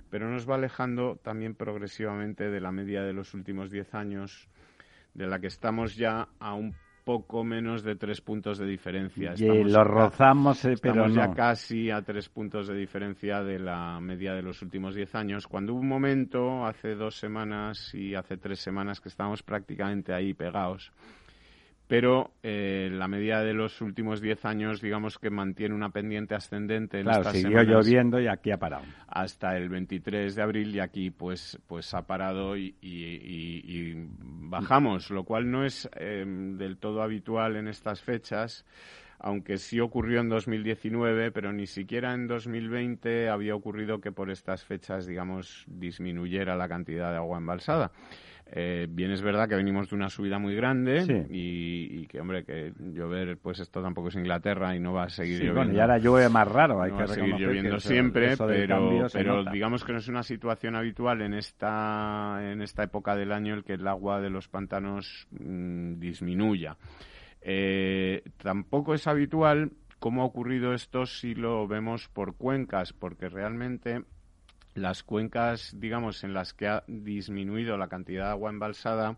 [0.10, 4.48] pero nos va alejando también progresivamente de la media de los últimos 10 años,
[5.16, 9.34] de la que estamos ya a un poco menos de tres puntos de diferencia.
[9.38, 14.00] Y lo rozamos, eh, pero Estamos ya casi a tres puntos de diferencia de la
[14.00, 15.48] media de los últimos diez años.
[15.48, 20.34] Cuando hubo un momento, hace dos semanas y hace tres semanas, que estábamos prácticamente ahí
[20.34, 20.92] pegados.
[21.92, 27.00] Pero eh, la media de los últimos diez años, digamos que mantiene una pendiente ascendente
[27.00, 28.86] en Claro, estas siguió semanas lloviendo y aquí ha parado.
[29.10, 34.08] hasta el 23 de abril y aquí pues pues ha parado y, y- y- y
[34.18, 38.66] bajamos, lo cual no es eh, del todo habitual en estas fechas,
[39.20, 44.64] aunque sí ocurrió en 2019, pero ni siquiera en 2020 había ocurrido que por estas
[44.64, 47.92] fechas, digamos, disminuyera la cantidad de agua embalsada.
[48.54, 51.14] Eh, bien es verdad que venimos de una subida muy grande Sí.
[51.30, 55.10] y, y que, hombre, que llover, pues esto tampoco es Inglaterra y no va a
[55.10, 57.36] seguir Sí, lloviendo bueno, y ahora llueve más raro, hay no que va a seguir
[57.38, 62.62] que lloviendo siempre, eso pero, digamos que no es una situación habitual en esta, en
[62.62, 66.76] esta época del año el que el agua de los pantanos mm, disminuya.
[67.42, 74.04] Eh, tampoco es habitual cómo ha ocurrido esto si lo vemos por cuencas, porque realmente
[74.74, 79.18] las cuencas, digamos, en las que ha disminuido la cantidad de agua embalsada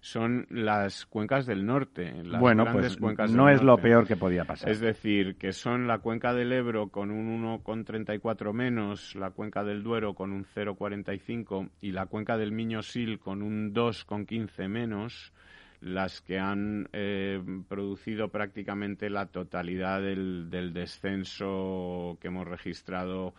[0.00, 2.22] son las cuencas del norte.
[2.22, 4.70] Las bueno, grandes pues cuencas no es lo peor que podía pasar.
[4.70, 9.82] Es decir, que son la cuenca del Ebro con un 1,34 menos, la cuenca del
[9.82, 15.32] Duero con un 0,45 y la cuenca del Miño-Sil con un 2,15 menos,
[15.80, 23.34] las que han eh, producido prácticamente la totalidad del, del descenso que hemos registrado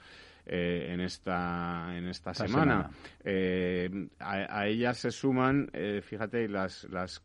[0.47, 2.73] eh, en esta en esta, Esta semana.
[2.73, 2.89] semana.
[3.23, 7.21] Eh, a, a ellas se suman, eh, fíjate, las, las,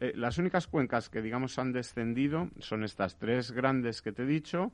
[0.00, 4.26] eh, las únicas cuencas que, digamos, han descendido son estas tres grandes que te he
[4.26, 4.72] dicho,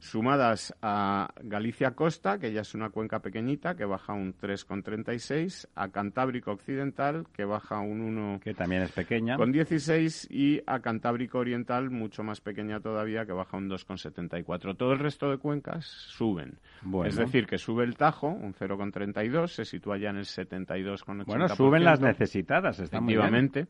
[0.00, 5.88] sumadas a Galicia Costa, que ya es una cuenca pequeñita, que baja un 3,36, a
[5.90, 9.36] Cantábrico Occidental, que baja un 1 que también es pequeña.
[9.36, 14.76] con 16 y a Cantábrico Oriental, mucho más pequeña todavía, que baja un 2,74.
[14.76, 16.58] Todo el resto de cuencas suben.
[16.82, 17.08] Bueno.
[17.08, 21.24] Es decir, que sube el Tajo, un 0,32, se sitúa ya en el 72,80%.
[21.26, 23.20] Bueno, suben las necesitadas, está muy bien.
[23.20, 23.66] Efectivamente.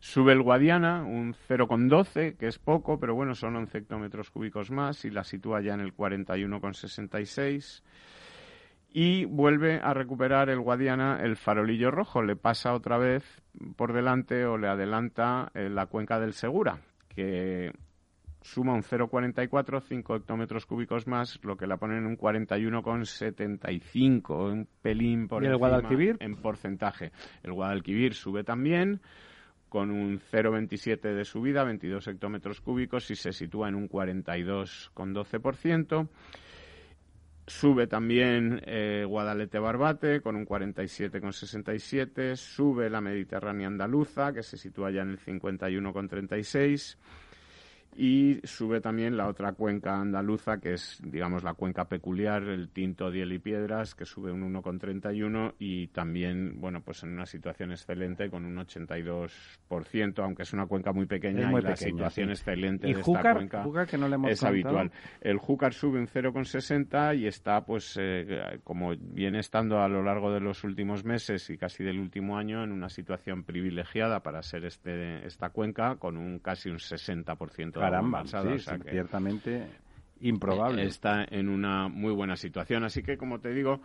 [0.00, 5.04] Sube el Guadiana, un 0,12, que es poco, pero bueno, son 11 hectómetros cúbicos más
[5.04, 7.82] y la sitúa ya en el 41,66.
[8.96, 12.22] Y vuelve a recuperar el Guadiana el farolillo rojo.
[12.22, 13.24] Le pasa otra vez
[13.76, 17.72] por delante o le adelanta eh, la cuenca del Segura, que
[18.44, 24.68] suma un 0,44, 5 hectómetros cúbicos más, lo que la pone en un 41,75, un
[24.82, 26.16] pelín por ¿Y el encima Guadalquivir?
[26.20, 27.10] en porcentaje.
[27.42, 29.00] El Guadalquivir sube también
[29.74, 36.08] con un 0,27 de subida, 22 hectómetros cúbicos y se sitúa en un 42,12%.
[37.44, 42.36] Sube también eh, Guadalete Barbate con un 47,67.
[42.36, 46.96] Sube la Mediterránea Andaluza, que se sitúa ya en el 51,36.
[47.96, 53.10] Y sube también la otra cuenca andaluza, que es, digamos, la cuenca peculiar, el Tinto,
[53.10, 58.30] Diel y Piedras, que sube un 1,31 y también, bueno, pues en una situación excelente
[58.30, 62.94] con un 82%, aunque es una cuenca muy pequeña muy y la situación excelente ¿Y
[62.94, 64.78] de Júcar, esta cuenca Júcar, que no le hemos es contado?
[64.78, 64.92] habitual.
[65.20, 70.32] El Júcar sube un 0,60 y está, pues, eh, como viene estando a lo largo
[70.32, 74.64] de los últimos meses y casi del último año, en una situación privilegiada para ser
[74.64, 77.83] este, esta cuenca, con un casi un 60%
[78.42, 79.66] sí, o sea sí, que ciertamente
[80.20, 80.84] improbable.
[80.84, 82.84] está en una muy buena situación.
[82.84, 83.80] Así que, como te digo,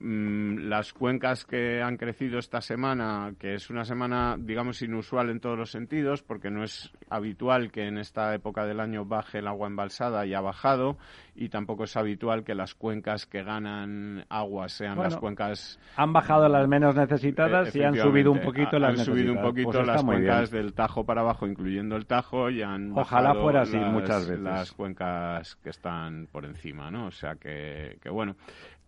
[0.00, 5.58] las cuencas que han crecido esta semana, que es una semana, digamos, inusual en todos
[5.58, 9.66] los sentidos, porque no es habitual que en esta época del año baje el agua
[9.66, 10.98] embalsada y ha bajado,
[11.34, 16.12] y tampoco es habitual que las cuencas que ganan agua sean Bueno, las cuencas Han
[16.12, 19.80] bajado las menos necesitadas y han subido un poquito las han subido un poquito Pues
[19.80, 23.60] está las cuencas del Tajo para abajo, incluyendo el Tajo, y han Ojalá bajado fuera
[23.62, 24.44] así las, muchas veces.
[24.44, 27.06] las cuencas que están por encima, ¿no?
[27.06, 28.36] O sea que, que bueno.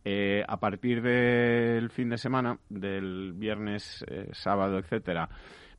[0.04, 5.28] Eh, a partir del fin de semana, del viernes, eh, sábado, etcétera,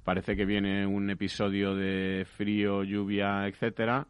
[0.03, 4.07] parece que viene un episodio de frío, lluvia, etcétera.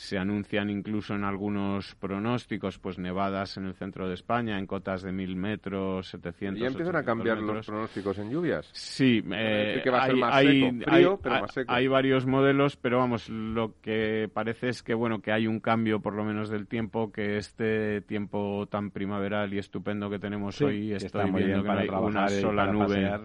[0.00, 5.02] Se anuncian incluso en algunos pronósticos, pues nevadas en el centro de España, en cotas
[5.02, 6.58] de 1000 metros, 700.
[6.58, 8.70] ¿Y ya empiezan a 800 cambiar los pronósticos en lluvias?
[8.72, 11.52] Sí, Parece eh, que va a ser hay, más hay- seco, frío, hay- pero más
[11.52, 11.72] seco.
[11.72, 16.00] hay varios modelos, pero vamos, lo que parece es que bueno que hay un cambio
[16.00, 20.64] por lo menos del tiempo, que este tiempo tan primaveral y estupendo que tenemos Sí,
[20.64, 23.20] hoy estoy viendo que no para hay una sola nube, pasear.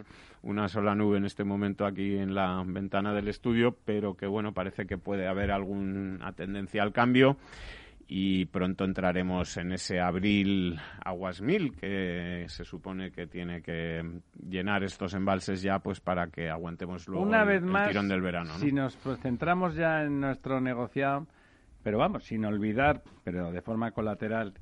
[0.46, 4.54] Una sola nube en este momento aquí en la ventana del estudio, pero que bueno
[4.54, 7.38] parece que puede haber alguna tendencia al cambio
[8.08, 14.04] y pronto entraremos en ese abril aguas mil que se supone que tiene que
[14.48, 18.22] llenar estos embalses ya pues para que aguantemos luego Una vez el más, tirón del
[18.22, 18.60] verano ¿no?
[18.60, 21.26] si nos centramos ya en nuestro negociado,
[21.82, 24.54] pero vamos, sin olvidar, pero de forma colateral,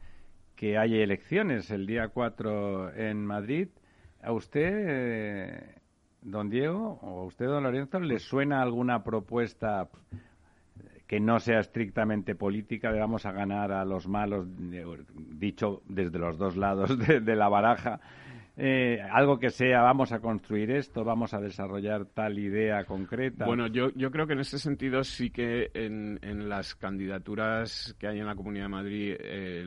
[0.55, 3.67] que hay elecciones el día 4 en Madrid,
[4.23, 5.75] ¿a usted, eh,
[6.21, 9.89] don Diego, o a usted, don Lorenzo, le suena alguna propuesta
[11.07, 16.17] que no sea estrictamente política de vamos a ganar a los malos, eh, dicho desde
[16.17, 17.99] los dos lados de, de la baraja,
[18.55, 23.45] eh, algo que sea vamos a construir esto, vamos a desarrollar tal idea concreta.
[23.45, 28.07] Bueno, yo, yo creo que en ese sentido sí que en, en las candidaturas que
[28.07, 29.65] hay en la Comunidad de Madrid, eh,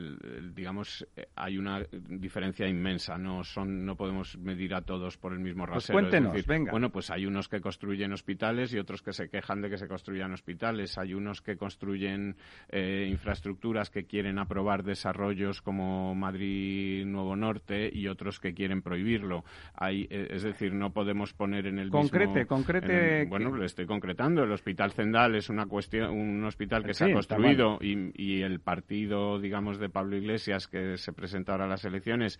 [0.53, 3.17] digamos, eh, hay una diferencia inmensa.
[3.17, 5.99] No son, no podemos medir a todos por el mismo Pues rasero.
[5.99, 6.71] Es cuéntenos, decir, venga.
[6.71, 9.87] Bueno, pues hay unos que construyen hospitales y otros que se quejan de que se
[9.87, 10.97] construyan hospitales.
[10.97, 12.35] Hay unos que construyen
[12.69, 19.43] eh, infraestructuras que quieren aprobar desarrollos como Madrid Nuevo Norte y otros que quieren prohibirlo.
[19.75, 22.47] Hay, eh, es decir, no podemos poner en el Concrete, mismo...
[22.47, 24.43] concrete el- bueno, lo estoy concretando.
[24.43, 28.59] El Hospital Zendal es una cuestión, un hospital que se ha construido y, y el
[28.59, 32.39] partido, digamos, de Pablo Iglesias que se presenta ahora a las elecciones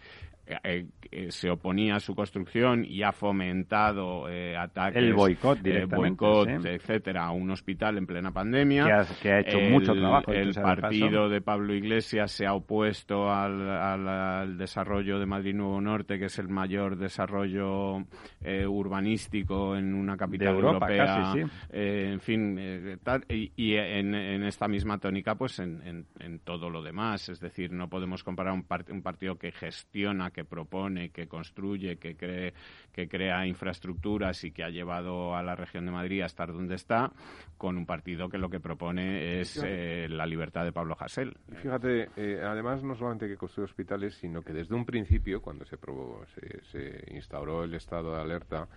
[0.63, 6.47] eh, eh, se oponía a su construcción y ha fomentado eh, ataques, El boicot boicot,
[6.61, 6.67] sí.
[6.69, 8.85] etcétera, a un hospital en plena pandemia.
[8.85, 12.53] Que ha- que ha hecho el, mucho trabajo, El partido de Pablo Iglesias se ha
[12.53, 18.05] opuesto al, al- al desarrollo de Madrid Nuevo Norte, que es el mayor desarrollo
[18.41, 21.05] eh, urbanístico en una capital De Europa, europea.
[21.05, 21.47] casi, sí.
[21.71, 26.05] Eh, en fin, eh, tal, y, y en, en esta misma tónica, pues en, en-
[26.19, 27.29] en todo lo demás.
[27.29, 31.97] Es decir, no podemos comparar un, part- un partido que gestiona, que propone, que construye,
[31.97, 32.53] que, cree,
[32.91, 36.75] que crea infraestructuras y que ha llevado a la región de Madrid a estar donde
[36.75, 37.11] está,
[37.57, 41.35] con un partido que lo que propone es eh, la libertad de Pablo Hasél.
[41.61, 45.77] Fíjate, eh, además no solamente que construye hospitales, sino que desde un principio, cuando se,
[45.77, 48.67] probó, se, se instauró el estado de alerta,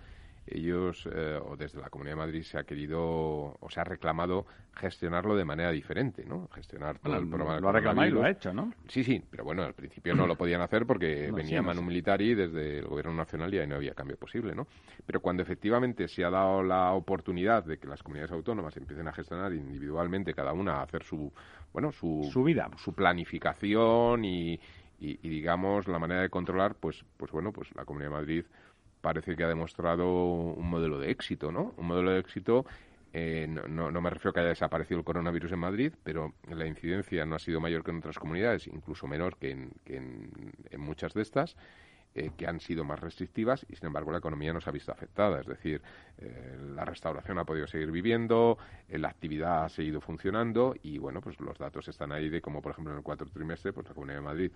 [0.47, 2.99] ellos, eh, o desde la Comunidad de Madrid, se ha querido,
[3.59, 6.47] o se ha reclamado gestionarlo de manera diferente, ¿no?
[6.51, 8.73] Gestionar todo Bueno, el programa del lo ha reclamado y lo ha hecho, ¿no?
[8.87, 11.63] Sí, sí, pero bueno, al principio no lo podían hacer porque No, venía sí, no
[11.63, 11.85] Manu sé.
[11.87, 14.65] Militari desde el Gobierno Nacional y ahí no había cambio posible, ¿no?
[15.05, 19.13] Pero cuando efectivamente se ha dado la oportunidad de que las comunidades autónomas empiecen a
[19.13, 21.31] gestionar individualmente cada una a hacer su,
[21.71, 22.67] bueno, su, Su vida.
[22.77, 24.59] su planificación y,
[25.01, 28.45] y- y, digamos la manera de controlar, pues, pues bueno, pues la Comunidad de Madrid
[29.01, 31.73] parece que ha demostrado un modelo de éxito, ¿no?
[31.77, 32.65] Un modelo de éxito.
[33.13, 36.33] eh, no, no, no me refiero a que haya desaparecido el coronavirus en Madrid, pero
[36.49, 39.97] la incidencia no ha sido mayor que en otras comunidades, incluso menor que en, que
[39.97, 40.31] en,
[40.69, 41.57] en muchas de estas.
[42.13, 44.91] Eh, que han sido más restrictivas y sin embargo la economía no se ha visto
[44.91, 45.39] afectada.
[45.39, 45.81] Es decir,
[46.17, 48.57] eh, la restauración ha podido seguir viviendo,
[48.89, 52.61] eh, la actividad ha seguido funcionando y bueno, pues los datos están ahí de como
[52.61, 54.51] por ejemplo en el cuarto trimestre, pues la Comunidad de Madrid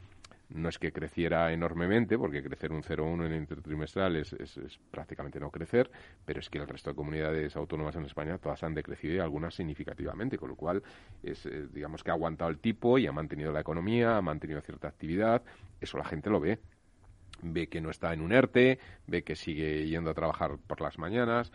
[0.49, 4.77] no es que creciera enormemente, porque crecer un 0,1 en el intertrimestral es, es, es,
[4.91, 5.89] prácticamente no crecer,
[6.25, 9.55] pero es que el resto de comunidades autónomas en España todas han decrecido y algunas
[9.55, 10.83] significativamente, con lo cual
[11.23, 14.89] es, digamos que ha aguantado el tipo y ha mantenido la economía, ha mantenido cierta
[14.89, 15.41] actividad,
[15.79, 16.59] eso la gente lo ve
[17.41, 20.97] ve que no está en un ERTE, ve que sigue yendo a trabajar por las
[20.97, 21.51] mañanas,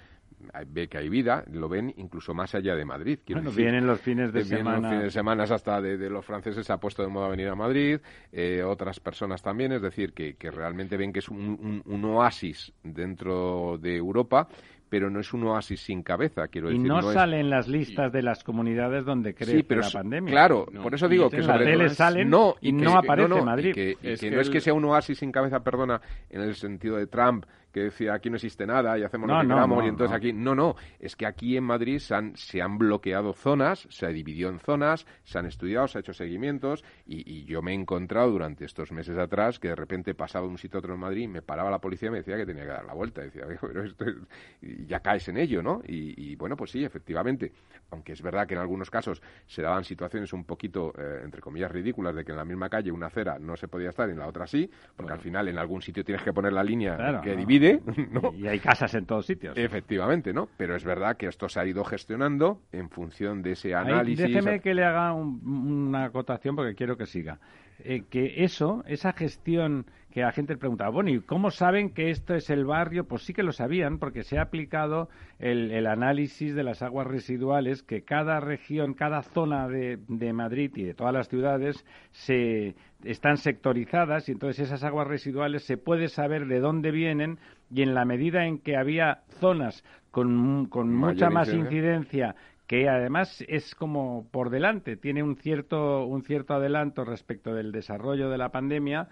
[0.66, 3.18] ve que hay vida, lo ven incluso más allá de Madrid.
[3.24, 4.78] Quiero bueno, vienen los fines de semana.
[4.78, 7.54] los fines de semana hasta de, los franceses se ha puesto de moda venir a
[7.54, 8.00] Madrid,
[8.32, 12.04] eh, otras personas también, es decir, que, que realmente ven que es un, un, un,
[12.04, 14.48] oasis dentro de Europa
[14.90, 16.84] pero no es un oasis sin cabeza, quiero decir.
[16.84, 19.90] Y no, no sale en las listas de las comunidades donde crece sí, pero la
[19.90, 20.30] pandemia.
[20.30, 20.82] Claro, no.
[20.82, 23.70] por eso digo que sobre tele salen no, y, que, no aparece no, Madrid.
[23.70, 26.02] Y que, y es que, que no es que sea un oasis sin cabeza, perdona,
[26.28, 29.40] en el sentido de Trump, que decía aquí no existe nada y hacemos no, lo
[29.42, 32.36] que queramos no, y entonces aquí no no es que aquí en Madrid se han,
[32.36, 36.84] se han bloqueado zonas se dividió en zonas se han estudiado se ha hecho seguimientos
[37.06, 40.52] y, y, yo me he encontrado durante estos meses atrás que de repente pasaba de
[40.52, 42.64] un sitio a otro en Madrid me paraba la policía y me decía que tenía
[42.64, 44.16] que dar la vuelta y decía pero esto es...
[44.62, 47.52] y ya caes en ello no y, y, bueno pues sí efectivamente
[47.90, 51.70] aunque es verdad que en algunos casos se daban situaciones un poquito eh, entre comillas
[51.70, 54.18] ridículas de que en la misma calle una acera no se podía estar y en
[54.18, 54.66] la otra sí
[54.96, 55.14] porque Bueno.
[55.14, 57.40] al final en algún sitio tienes que poner la línea Claro, que ¿no?
[58.36, 59.56] Y hay casas en todos sitios.
[59.56, 60.48] Efectivamente, ¿no?
[60.56, 64.26] Pero es verdad que esto se ha ido gestionando en función de ese Ahí, análisis.
[64.26, 65.40] déjeme que le haga un-
[65.88, 67.38] una acotación porque quiero que siga.
[67.82, 72.34] Eh, que eso, esa gestión que la gente preguntaba, bueno, ¿y cómo saben que esto
[72.34, 73.06] es el barrio?
[73.06, 75.08] Pues sí que lo sabían porque se ha aplicado
[75.38, 80.72] el, el análisis de las aguas residuales que cada región, cada zona de, de Madrid
[80.74, 86.08] y de todas las ciudades se están sectorizadas y entonces esas aguas residuales se puede
[86.08, 87.38] saber de dónde vienen
[87.70, 92.34] y en la medida en que había zonas con, con mucha más incidencia
[92.66, 98.30] que además es como por delante, tiene un cierto, un cierto adelanto respecto del desarrollo
[98.30, 99.08] de la pandemia,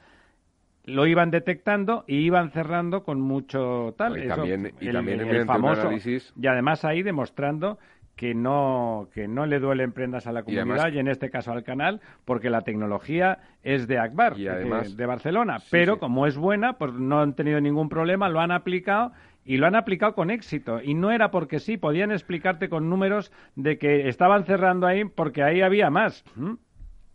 [0.88, 4.18] lo iban detectando y iban cerrando con mucho tal.
[4.18, 5.82] Y Eso, también- y el, también famoso.
[5.88, 7.78] análisis- Y además ahí demostrando
[8.16, 11.30] que no, que no le duelen prendas a la Y comunidad además- y, en este
[11.30, 15.60] caso al canal, porque la tecnología es de Akbar, Y de- Barcelona.
[15.60, 16.00] Sí, pero sí.
[16.00, 19.12] como es buena, pues no han tenido ningún problema, lo han aplicado
[19.44, 20.80] y lo han aplicado con éxito.
[20.82, 25.42] Y no era porque sí, podían explicarte con números de que estaban cerrando ahí porque
[25.44, 26.24] ahí había más.
[26.34, 26.54] ¿Mm?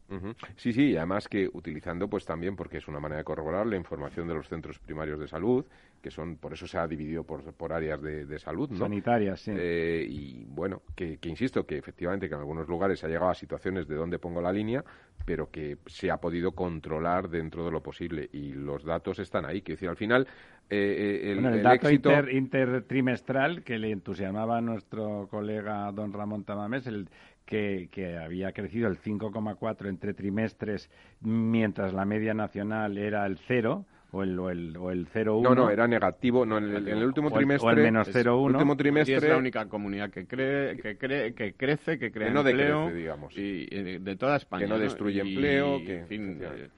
[0.10, 0.34] Ujú.
[0.58, 3.78] Sí, sí, y además que utilizando pues también, porque es una manera de corroborar la
[3.78, 5.66] información de los centros primarios de salud,
[6.02, 8.80] que son, por eso se ha dividido por, por áreas de, de salud, ¿no?
[8.80, 9.52] Sanitarias, sí.
[9.56, 13.30] Eh, y bueno, que, que insisto, que efectivamente que en algunos lugares se ha llegado
[13.32, 14.84] a situaciones de dónde pongo la línea,
[15.26, 19.62] pero que se ha podido controlar dentro de lo posible y los datos están ahí.
[19.62, 20.28] Quiero decir, al final,
[20.70, 22.10] eh, eh, el, Bueno, el, el dato éxito...
[22.10, 27.10] inter- intertrimestral que le entusiasmaba a nuestro colega don Ramón Tamames, el
[27.46, 30.90] que, que había crecido el 5,4 entre trimestres,
[31.22, 35.42] mientras la media nacional era el 0 o el, o el, o el 0,1.
[35.42, 36.46] No, no, era negativo.
[36.46, 37.68] No, en, el, en el último O el- trimestre...
[37.68, 38.54] o el menos es- 0,1.
[38.54, 39.16] último trimestre...
[39.18, 42.80] es la única comunidad que cree, que cree, que crece, que crea Que no empleo
[42.86, 43.38] decrece, digamos.
[43.38, 44.66] y, y de, toda España.
[44.66, 46.70] Que no destruye Y, empleo, que- en fin, eh,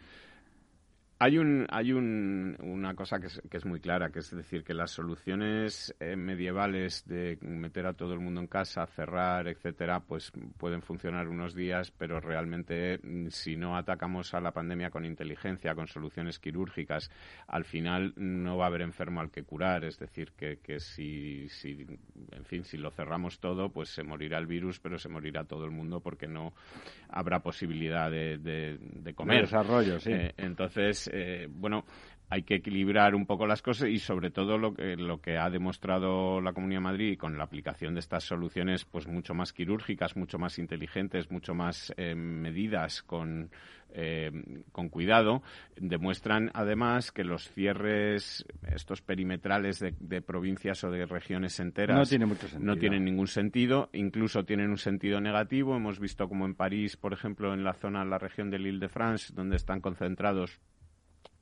[1.17, 4.63] hay un, hay un, una cosa que es, que es muy clara, que es decir,
[4.65, 10.01] que las soluciones eh, medievales de meter a todo el mundo en casa, cerrar, etcétera,
[10.01, 15.05] pues pueden funcionar unos días, pero realmente mm, si no atacamos a la pandemia con
[15.05, 17.09] inteligencia, con soluciones quirúrgicas,
[17.47, 19.85] al final no va a haber enfermo al que curar.
[19.85, 21.87] Es decir, que, que si, si,
[22.31, 25.63] en fin, si lo cerramos todo, pues se morirá el virus, pero se morirá todo
[25.63, 26.53] el mundo porque no
[27.07, 29.37] habrá posibilidad de, de, de comer.
[29.37, 30.11] De desarrollo, sí.
[30.11, 31.85] Eh, entonces, eh, bueno,
[32.29, 35.49] hay que equilibrar un poco las cosas y sobre todo lo que, lo que ha
[35.49, 40.15] demostrado la Comunidad de Madrid con la aplicación de estas soluciones pues mucho más quirúrgicas,
[40.15, 43.51] mucho más inteligentes, mucho más eh, medidas con,
[43.93, 44.31] eh,
[44.71, 45.43] con cuidado,
[45.75, 52.05] demuestran además que los cierres, estos perimetrales de, de provincias o de regiones enteras No
[52.05, 52.73] tiene mucho sentido.
[52.73, 55.75] no tienen ningún sentido, incluso tienen un sentido negativo.
[55.75, 59.55] Hemos visto como en París, por ejemplo, en la zona, la región de l'Île-de-France, donde
[59.57, 60.59] están concentrados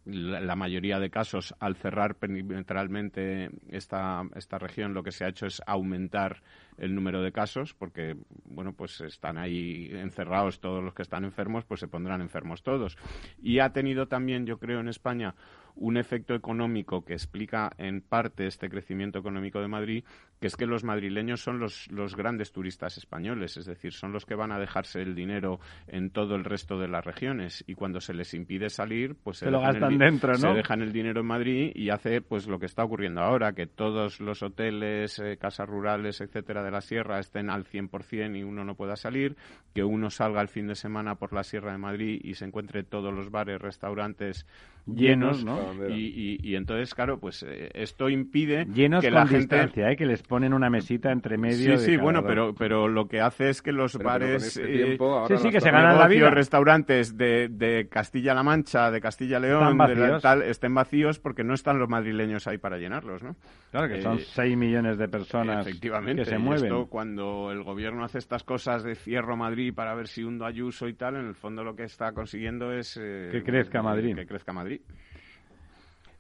[0.06, 5.45] la, mayoría de casos, al cerrar perimetralmente esta, esta región, lo que se ha hecho
[5.45, 6.41] es aumentar
[6.78, 8.15] el número de casos, porque,
[8.45, 12.97] bueno, pues están ahí encerrados todos los que están enfermos, pues se pondrán enfermos todos.
[13.41, 15.36] Y ha tenido también, yo creo, en España
[15.76, 20.03] un efecto económico que explica en parte este crecimiento económico de Madrid,
[20.39, 24.26] que es que los madrileños son los, los grandes turistas españoles, es decir, son los
[24.26, 28.01] que van a dejarse el dinero en todo el resto de las regiones y cuando
[28.01, 30.38] se les impide salir, pues se, lo gastan dentro, ¿no?
[30.38, 33.67] Se dejan el dinero en Madrid y hace pues lo que está ocurriendo ahora, que
[33.67, 38.64] todos los hoteles, eh, casas rurales, etcétera, de la sierra estén al 100% y uno
[38.64, 39.36] no pueda salir,
[39.74, 42.84] que uno salga el fin de semana por la Sierra de Madrid y se encuentre
[42.84, 44.45] todos los bares, restaurantes
[44.86, 45.60] llenos, ¿no?
[45.90, 49.96] Y, entonces, claro, pues eh, esto impide llenos que con la distancia, ¿eh?
[49.96, 51.78] que les ponen una mesita entre medio.
[51.78, 55.38] Sí, sí, bueno, pero pero lo que hace es que los bares, este eh, sí,
[55.38, 56.30] sí, que se ganan la vida.
[56.30, 61.90] restaurantes de, de Castilla-La Mancha, de Castilla-León, de tal, estén vacíos porque no están los
[61.90, 63.36] madrileños ahí para llenarlos, ¿no?
[63.72, 66.66] Claro que son 6 millones de personas efectivamente, que se mueven.
[66.66, 70.88] Esto, cuando el gobierno hace estas cosas de cierro Madrid para ver si hundo Ayuso
[70.88, 74.16] y tal, en el fondo lo que está consiguiendo es que crezca Madrid.
[74.16, 74.72] Que crezca Madrid.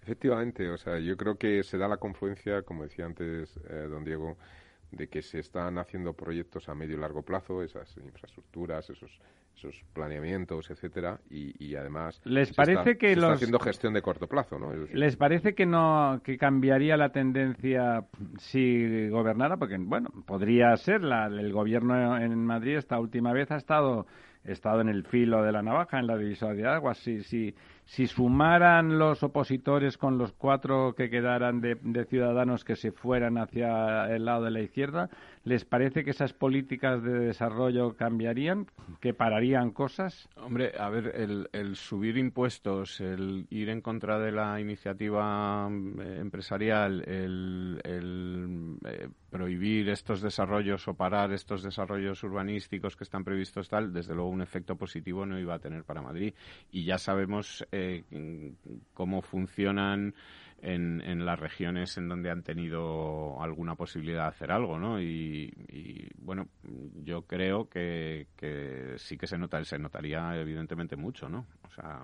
[0.01, 4.03] Efectivamente, o sea, yo creo que se da la confluencia, como decía antes eh, don
[4.03, 4.37] Diego,
[4.91, 9.19] de que se están haciendo proyectos a medio y largo plazo, esas infraestructuras, esos
[9.57, 14.27] esos planeamientos, etcétera, y, además les parece que se los está haciendo gestión de corto
[14.27, 14.73] plazo, ¿no?
[14.93, 18.05] Les parece que no que cambiaría la tendencia
[18.37, 23.57] si gobernara, porque bueno, podría ser la, el gobierno en Madrid esta última vez ha
[23.57, 24.05] estado
[24.43, 26.97] estado en el filo de la navaja, en la división de aguas.
[26.97, 27.55] Si, si,
[27.85, 34.13] si sumaran los opositores con los cuatro que quedaran de, ciudadanos que se fueran hacia
[34.13, 35.09] el lado de la izquierda,
[35.43, 38.67] ¿les parece que esas políticas de desarrollo cambiarían?
[39.01, 40.29] ¿Que pararían cosas?
[40.37, 41.13] Hombre, a ver,
[41.51, 47.81] el, subir impuestos, el ir en contra de la iniciativa eh, empresarial, el,
[48.85, 54.29] eh, prohibir estos desarrollos o parar estos desarrollos urbanísticos que están previstos tal, desde luego
[54.29, 56.33] un efecto positivo no iba a tener para Madrid.
[56.71, 58.03] Y ya sabemos eh,
[58.93, 60.13] cómo funcionan
[60.63, 65.01] en, las regiones en donde han tenido alguna posibilidad de hacer algo, ¿no?
[65.01, 65.51] Y,
[66.17, 66.47] bueno,
[67.03, 71.45] yo creo que, que, sí que se nota, se notaría evidentemente mucho, ¿no?
[71.63, 72.01] O sea...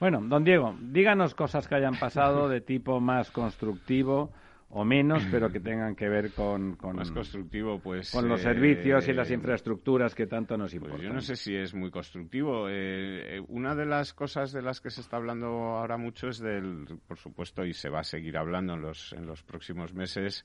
[0.00, 4.32] Bueno, don Diego, díganos cosas que hayan pasado de tipo más constructivo
[4.74, 9.06] o menos, pero que tengan que ver con, con más constructivo, pues con los servicios
[9.06, 10.98] y las eh, infraestructuras que tanto nos importan.
[10.98, 12.68] Pues yo no sé si es muy constructivo.
[12.68, 16.38] Eh, eh, una de las cosas de las que se está hablando ahora mucho es
[16.38, 20.44] del, por supuesto, y se va a seguir hablando en los en los próximos meses.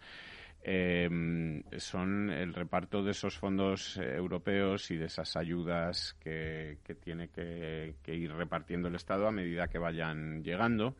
[1.78, 7.96] son el reparto de esos fondos europeos y de esas ayudas que, que tiene que,
[8.04, 10.96] que ir repartiendo el Estado a medida que vayan llegando.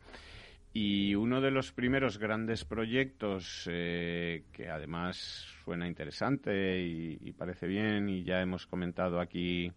[0.72, 5.16] Y uno de los primeros grandes proyectos eh, que además
[5.64, 9.70] suena interesante y, parece bien y ya hemos comentado aquí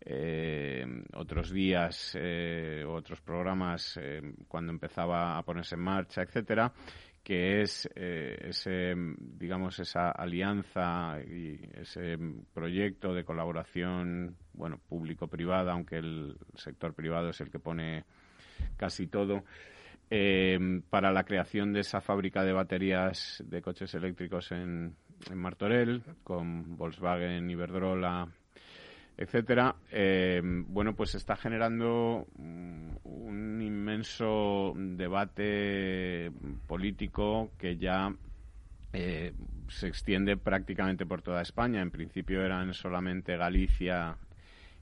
[0.00, 3.98] eh, otros días, eh, otros programas
[4.46, 6.72] cuando empezaba a ponerse en marcha, etcétera,
[7.22, 12.18] que es ese, digamos, esa alianza y ese
[12.52, 18.04] proyecto de colaboración, bueno, público-privada, aunque el sector privado es el que pone
[18.76, 19.44] casi todo,
[20.14, 24.94] Em, para la creación de esa fábrica de baterías de coches eléctricos en,
[25.34, 28.28] Martorell, con Volkswagen, Iberdrola,
[29.16, 36.30] etcétera, em, bueno, pues está generando un inmenso debate
[36.66, 38.14] político que ya
[38.92, 39.32] eh,
[39.68, 41.80] se extiende prácticamente por toda España.
[41.80, 44.18] En principio eran solamente Galicia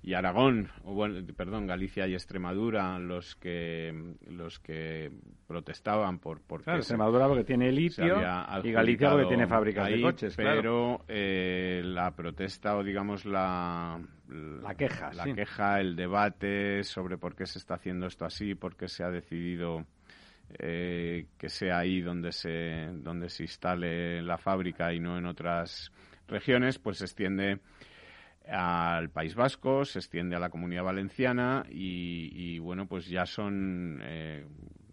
[0.03, 5.11] y Aragón, o bueno, perdón, Galicia y Extremadura los que los que
[5.47, 8.19] protestaban por porque claro, Extremadura porque tiene litio
[8.63, 14.75] y Galicia porque tiene fábricas de coches, pero eh, la protesta o digamos la la
[14.75, 18.89] queja, la queja, el debate sobre por qué se está haciendo esto así, por qué
[18.89, 19.85] se ha decidido
[20.59, 25.93] eh, que sea ahí donde se donde se instale la fábrica y no en otras
[26.27, 27.61] regiones, pues se extiende
[28.47, 34.45] al País Vasco, se extiende a la Comunidad Valenciana y, bueno, pues ya son eh,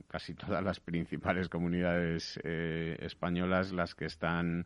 [0.08, 4.66] casi todas las principales comunidades eh, españolas las que están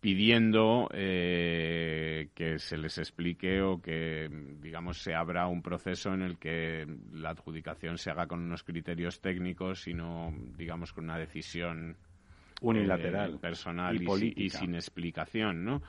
[0.00, 4.30] pidiendo eh, que se les explique o que,
[4.60, 9.20] digamos, se abra un proceso en el que la adjudicación se haga con unos criterios
[9.20, 11.96] técnicos y no, digamos, con una decisión
[12.62, 15.82] unilateral, personal y, y, sin explicación, ¿no?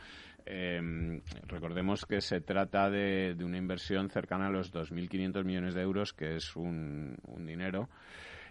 [0.45, 6.13] Eh, recordemos que se trata de, una inversión cercana a los 2.500 millones de euros,
[6.13, 7.89] que es un, dinero.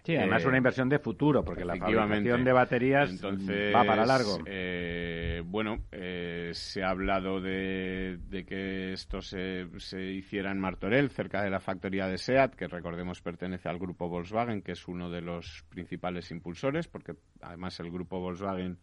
[0.03, 4.03] Sí, además Eh, una inversión de futuro, porque la fabricación de baterías Entonces, va para
[4.03, 4.39] largo.
[4.47, 11.11] eh, bueno, eh, se ha hablado de, de que esto se, se hiciera en Martorell,
[11.11, 15.11] cerca de la factoría de SEAT, que recordemos pertenece al grupo Volkswagen, que es uno
[15.11, 18.79] de los principales impulsores, porque además el grupo Volkswagen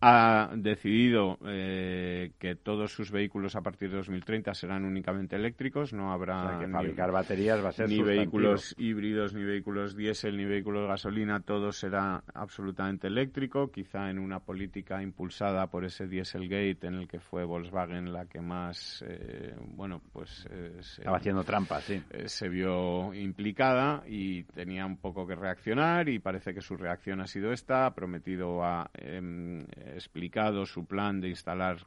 [0.00, 6.12] ha decidido eh, que todos sus vehículos a partir de 2030 serán únicamente eléctricos, no
[6.12, 8.18] habrá O sea, que ni- fabricar baterías va a ser ni sustantivo.
[8.20, 14.18] vehículos híbridos, ni vehículos diésel, ni vehículos de gasolina, todo será absolutamente eléctrico, quizá en
[14.18, 19.54] una política impulsada por ese Dieselgate en el que fue Volkswagen la que más, eh,
[19.74, 22.02] bueno, pues eh, se, Estaba haciendo trampas, sí.
[22.10, 27.20] eh, se vio implicada y tenía un poco que reaccionar y parece que su reacción
[27.20, 29.64] ha sido esta, ha prometido, ha em,
[29.94, 31.86] explicado su plan de instalar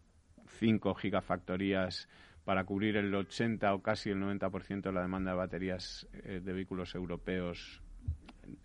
[0.60, 2.08] cinco gigafactorías
[2.45, 6.54] para cubrir el 80 o casi el 90% de la demanda de baterías eh, de
[6.54, 7.82] vehículos europeos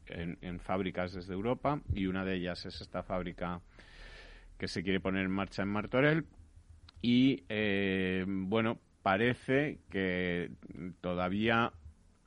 [0.06, 3.60] en, fábricas desde Europa y una de ellas es esta fábrica
[4.56, 6.24] que se quiere poner en marcha en Martorell.
[7.02, 10.50] Y eh, bueno parece que
[11.02, 11.72] todavía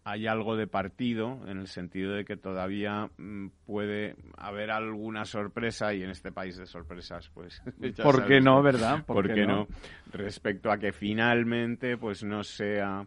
[0.08, 5.94] hay algo de partido en el sentido de que todavía mm, puede haber alguna sorpresa
[5.94, 7.62] y en este país de sorpresas pues
[8.02, 9.04] ¿Por qué no, verdad?
[9.06, 9.58] ¿Por ¿Por, qué no?
[9.58, 9.68] no?
[10.14, 13.06] respecto a que finalmente pues no sea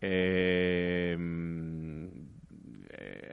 [0.00, 1.14] eh,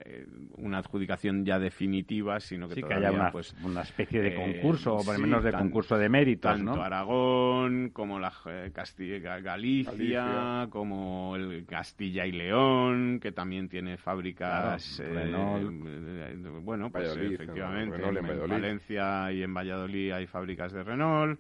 [0.10, 0.26] eh,
[0.58, 4.30] una adjudicación ya definitiva sino que Sí, que todavía haya una, pues una especie de
[4.30, 6.82] eh, concurso, o por lo sí, menos de tan- concurso de méritos, tanto ¿no?
[6.82, 10.68] Aragón como la eh, Castilla, Galicia, Galicia.
[10.70, 15.86] como el Castilla y León que también tiene fábricas Claro, eh, Renault.
[15.88, 18.50] eh, bueno pues Valladolid, efectivamente Renault en.
[18.54, 21.40] Valencia y en Valladolid hay fábricas de Renault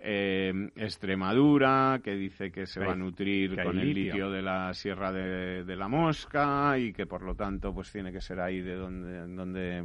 [0.00, 4.04] eh, Extremadura que dice que se va a nutrir con el litio.
[4.14, 8.12] litio de la Sierra de, de la Mosca y que por lo tanto pues tiene
[8.12, 9.84] que ser ahí de donde donde eh,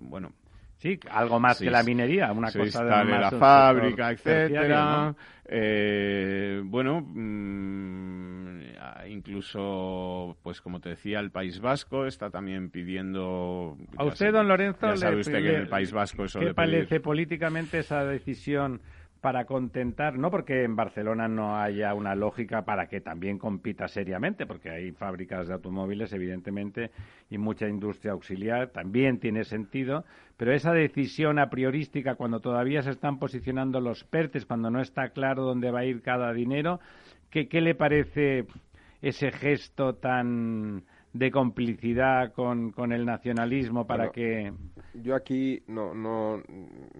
[0.00, 0.32] bueno
[0.76, 4.84] Sí, algo más Sí, que la minería, una cosa de la fábrica, etcétera.
[5.10, 5.16] ¿no?
[5.44, 8.60] Eh, bueno, mm,
[9.08, 13.76] incluso, pues como te decía, el País Vasco está también pidiendo.
[13.96, 16.24] A usted, sabe- don Lorenzo, ya le- sabe usted que le- en el País Vasco
[16.24, 18.80] eso ¿Qué de pedir- parece políticamente esa decisión
[19.20, 20.18] para contentar?
[20.18, 24.92] No porque en Barcelona no haya una lógica para que también compita seriamente, porque hay
[24.92, 26.90] fábricas de automóviles, evidentemente,
[27.28, 30.04] y mucha industria auxiliar, también tiene sentido,
[30.36, 35.10] pero esa decisión a priorística, cuando todavía se están posicionando los PERTES, cuando no está
[35.10, 36.80] claro dónde va a ir cada dinero,
[37.30, 38.46] ¿qué, qué le parece
[39.02, 44.52] ese gesto tan de complicidad con, con el nacionalismo para Bueno, que
[45.02, 46.42] Yo aquí no, no, no-
[46.94, 46.99] no-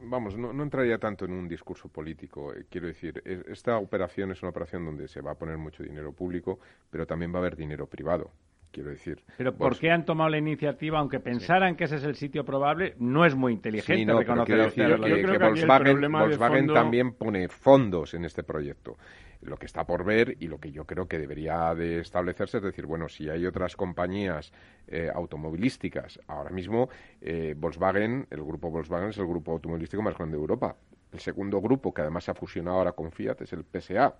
[0.00, 2.52] vamos, no, no entraría tanto en un discurso político.
[2.54, 5.82] eh, quiero decir, es- esta operación es una operación donde se va a poner mucho
[5.82, 6.58] dinero público,
[6.90, 8.30] pero también va a haber dinero privado.
[8.72, 9.22] Quiero decir.
[9.38, 12.94] Pero ¿por qué han tomado la iniciativa, aunque pensaran que ese es el sitio probable?
[12.98, 15.66] No es muy inteligente Sí, no, reconocer decir que- Yo creo que
[16.08, 18.96] Volkswagen, fondo- también pone fondos en este proyecto.
[19.42, 22.62] Lo que está por ver y lo que yo creo que debería de establecerse es
[22.62, 24.52] decir, bueno, si hay otras compañías
[24.88, 26.88] eh, automovilísticas, ahora mismo
[27.20, 30.76] eh, Volkswagen, el grupo Volkswagen es el grupo automovilístico más grande de Europa.
[31.12, 34.16] El segundo grupo, que además se ha fusionado ahora con Fiat, es el PSA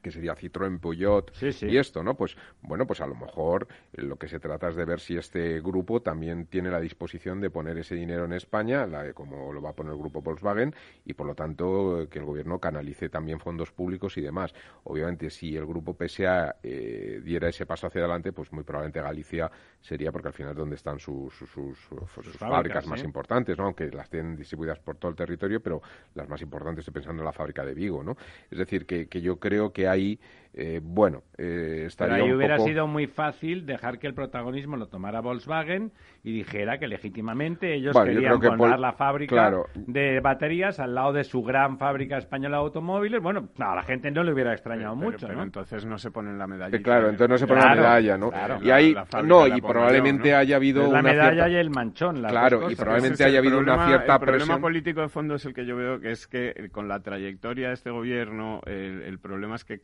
[0.00, 1.66] que sería Citroën, Peugeot Sí, sí.
[1.66, 2.14] y esto, ¿no?
[2.14, 5.60] Pues bueno, pues a lo mejor lo que se trata es de ver si este
[5.60, 9.70] grupo también tiene la disposición de poner ese dinero en España, la- como lo va
[9.70, 10.74] a poner el grupo Volkswagen,
[11.04, 14.54] y por lo tanto eh, que el gobierno canalice también fondos públicos y demás.
[14.84, 19.50] Obviamente, si el grupo PSA eh, diera ese paso hacia adelante, pues muy probablemente Galicia
[19.80, 23.64] sería porque al final es donde están sus, sus, sus- sus fábricas, más importantes, ¿no?
[23.64, 25.80] Aunque las tienen distribuidas por todo el territorio, pero
[26.14, 28.16] las más importantes, estoy pensando en la fábrica de Vigo, ¿no?
[28.50, 30.20] Es decir, que, que yo creo que ahí,
[30.54, 31.44] eh, bueno, eh,
[31.76, 32.68] Pero estaría ahí un hubiera poco...
[32.68, 35.92] sido muy fácil dejar que el protagonismo lo tomara Volkswagen
[36.24, 39.66] y dijera que legítimamente ellos Bueno, querían que poner la fábrica claro.
[39.74, 43.22] de baterías al lado de su gran fábrica española de automóviles.
[43.22, 45.44] Bueno, no, a la gente no le hubiera extrañado Pero- mucho, pero ¿no?
[45.44, 46.76] entonces no se ponen la medalla.
[46.76, 48.30] Eh, claro, entonces no se pone Claro, la medalla, ¿no?
[48.30, 48.58] claro.
[48.62, 48.94] Y ahí,
[49.24, 52.22] no, la y probablemente haya habido Es la una medalla cierta- y el manchón.
[52.22, 54.60] las Claro, dos y probablemente haya habido una problema- cierta El problema presión.
[54.60, 57.74] político de fondo es el que yo veo, que es que con la trayectoria de
[57.74, 59.80] este gobierno, el, el problema es que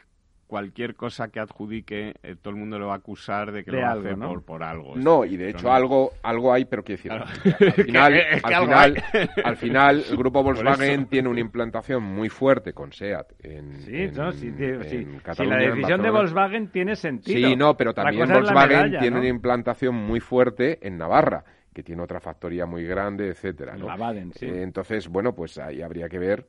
[0.46, 3.80] cualquier cosa que adjudique, eh, todo el mundo lo va a acusar de que De
[3.80, 4.28] lo algo, hace ¿no?
[4.28, 4.94] por, por algo.
[4.96, 7.24] No, y de hecho no- algo, algo hay, pero quiero decir, Claro.
[7.24, 9.04] al final, Es que al, algo final
[9.44, 14.14] al final el grupo Volkswagen tiene una implantación muy fuerte con SEAT en, Sí, en-
[14.14, 14.88] no, sí, sí, en sí.
[15.04, 16.10] Si Cataluña, la decisión de.
[16.10, 17.48] Volkswagen tiene sentido.
[17.48, 19.20] Sí, no, pero también Volkswagen medalla, tiene ¿no?
[19.20, 23.86] una implantación muy fuerte en Navarra, que tiene otra factoría muy grande, etcétera, En ¿no?
[23.86, 24.46] la Baden, sí.
[24.46, 26.46] Eh, entonces, bueno, pues ahí habría que ver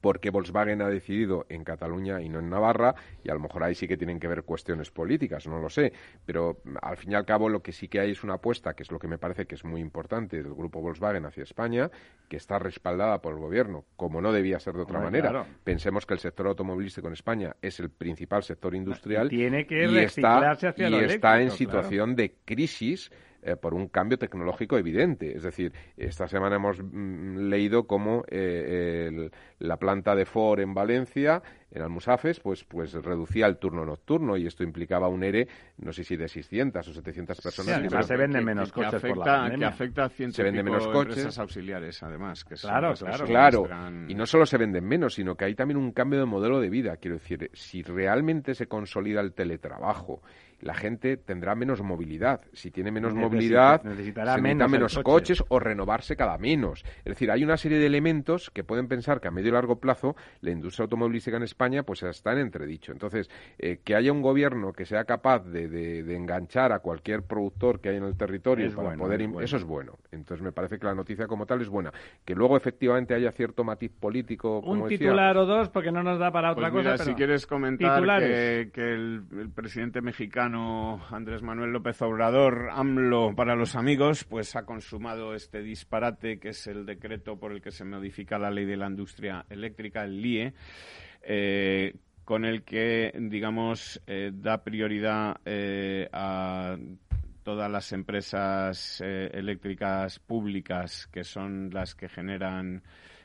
[0.00, 3.74] porque Volkswagen ha decidido en Cataluña y no en Navarra, y a lo mejor ahí
[3.74, 5.92] sí que tienen que ver cuestiones políticas, no lo sé,
[6.24, 8.74] pero mm, al fin y al cabo lo que sí que hay es una apuesta,
[8.74, 11.90] que es lo que me parece que es muy importante del grupo Volkswagen hacia España,
[12.28, 15.46] que está respaldada por el gobierno, como no debía ser de otra manera.
[15.64, 19.98] Pensemos que el sector automovilístico en España es el principal sector industrial tiene que y
[19.98, 23.10] está, hacia y está en situación de crisis
[23.42, 25.36] eh, por un cambio tecnológico evidente.
[25.36, 31.42] Es decir, esta semana hemos mm, leído cómo eh, la planta de Ford en Valencia,
[31.70, 35.46] en Almusafes, pues, pues reducía el turno nocturno y esto implicaba un ERE,
[35.78, 37.80] no sé si de 600 o 700 personas.
[37.80, 40.86] Sí, se venden menos coches afecta, por la que afecta a cientos se venden menos
[40.88, 41.38] coches.
[41.38, 42.44] auxiliares, además.
[42.44, 43.64] Que claro, son, claro.
[43.64, 46.60] Claro, y no solo se venden menos, sino que hay también un cambio de modelo
[46.60, 46.96] de vida.
[46.96, 50.22] Quiero decir, si realmente se consolida el teletrabajo,
[50.60, 52.40] la gente tendrá menos movilidad.
[52.52, 56.84] Si tiene menos movilidad, necesitará se menos, coches o renovarse cada menos.
[56.98, 59.78] Es decir, hay una serie de elementos que pueden pensar que a medio y largo
[59.78, 62.92] plazo la industria automovilística en España pues está en entredicho.
[62.92, 67.80] Entonces, eh, que haya un gobierno que sea capaz de, de, enganchar a cualquier productor
[67.80, 69.22] que hay en el territorio para poder...
[69.40, 69.98] Eso es bueno.
[70.10, 71.92] Entonces, me parece que la noticia como tal es buena.
[72.24, 76.02] Que luego efectivamente haya cierto matiz político, como Un decía, titular o dos, porque no
[76.02, 77.04] nos da para otra Pues mira, cosa.
[77.04, 83.34] si pero quieres comentar que, que el, el presidente mexicano Andrés Manuel López Obrador, AMLO
[83.34, 87.70] para los amigos, pues ha consumado este disparate que es el decreto por el que
[87.70, 90.54] se modifica la ley de la industria eléctrica, el LIE,
[91.22, 91.94] eh,
[92.24, 96.78] con el que, digamos, eh, da prioridad eh, a
[97.42, 102.82] todas las empresas eléctricas públicas que son las que generan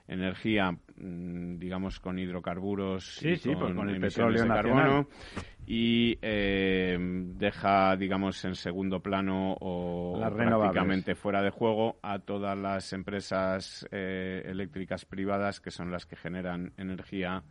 [0.08, 4.84] energía, mm, digamos, con hidrocarburos Sí, y sí, con, pues con el petróleo de nacional.
[4.84, 5.08] carbono
[5.66, 12.58] y eh, deja, digamos, en segundo plano o Las prácticamente fuera de juego a todas
[12.58, 17.44] las empresas eh, eléctricas privadas que son las que generan energía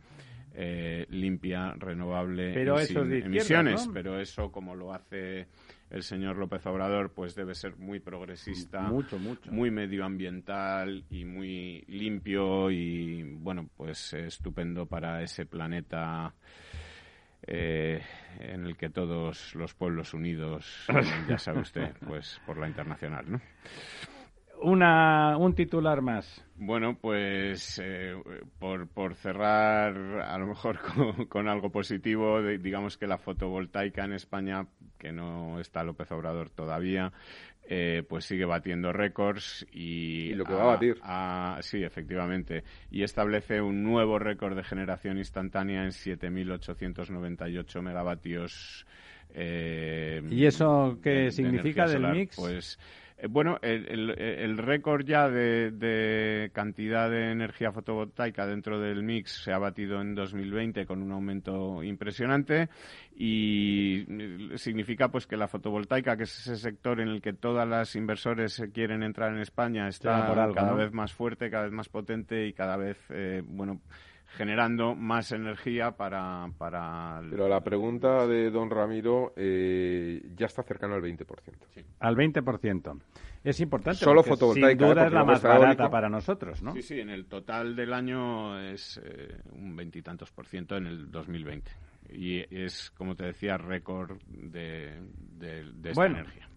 [0.55, 3.87] eh, limpia, renovable Pero y sin emisiones.
[3.87, 3.93] ¿no?
[3.93, 5.47] Pero eso, como lo hace
[5.93, 9.51] el señor López Obrador, pues debe ser muy progresista, Mucho, mucho.
[9.51, 16.33] muy medioambiental y muy limpio y, bueno, pues estupendo para ese planeta
[17.45, 18.01] eh,
[18.39, 20.87] en el que todos los pueblos unidos,
[21.29, 23.41] ya sabe usted, pues por la internacional, ¿no?
[24.63, 26.43] Una, un titular más.
[26.55, 28.15] Bueno, pues eh,
[28.59, 34.05] por, por cerrar a lo mejor con, con algo positivo, de- digamos que la fotovoltaica
[34.05, 34.65] en España,
[34.97, 37.11] que no está López Obrador todavía,
[37.67, 40.29] eh, pues sigue batiendo récords y...
[40.29, 40.97] Y lo que va a batir.
[41.01, 42.63] a- sí, efectivamente.
[42.89, 48.85] Y establece un nuevo récord de generación instantánea en 7.898 megavatios.
[49.33, 52.15] eh, ¿Y eso qué de- significa del solar.
[52.15, 52.35] mix?
[52.35, 52.79] Pues
[53.29, 59.43] bueno, el, el- el récord ya de, de cantidad de energía fotovoltaica dentro del mix
[59.43, 62.69] se ha batido en 2020 con un aumento impresionante
[63.15, 67.67] y eh, significa pues que la fotovoltaica, que es ese sector en el que todas
[67.67, 70.77] las inversores eh, quieren entrar en España, está algo, cada ¿no?
[70.77, 73.81] vez más fuerte, cada vez más potente y cada vez, eh, bueno,
[74.35, 76.47] generando más energía para...
[76.57, 81.25] para el- Pero la pregunta de don Ramiro eh, ya está cercano al 20%.
[81.99, 82.99] Al 20%.
[83.43, 83.99] Es importante.
[83.99, 85.07] Solo fotovoltaica, Sin duda ¿eh?
[85.07, 85.89] es la más barata eólico.
[85.89, 86.73] para nosotros, ¿no?
[86.73, 91.11] Sí, sí, en el total del año es eh, un veintitantos por ciento en el
[91.11, 91.69] 2020.
[92.13, 94.93] Y es, como te decía, récord de,
[95.37, 96.19] de, de esta Bueno.
[96.19, 96.47] energía.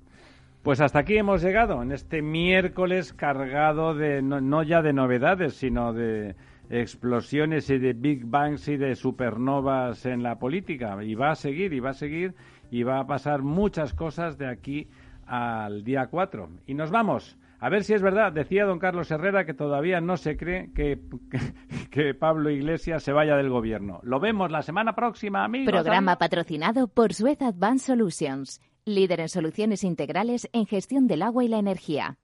[0.62, 5.54] Pues hasta aquí hemos llegado en este miércoles cargado de no, no ya de novedades,
[5.54, 6.34] sino de
[6.70, 11.02] explosiones y de big bangs y de supernovas en la política.
[11.02, 12.34] Y va a seguir, y va a seguir,
[12.70, 14.88] y va a pasar muchas cosas de aquí
[15.26, 16.48] al día 4.
[16.66, 17.38] Y nos vamos.
[17.58, 21.00] A ver si es verdad, decía don Carlos Herrera que todavía no se cree que,
[21.30, 21.38] que,
[21.90, 24.00] que Pablo Iglesias se vaya del gobierno.
[24.02, 25.72] Lo vemos la semana próxima, amigos.
[25.72, 31.48] Programa patrocinado por Suez Advanced Solutions, líder en soluciones integrales en gestión del agua y
[31.48, 32.18] la energía.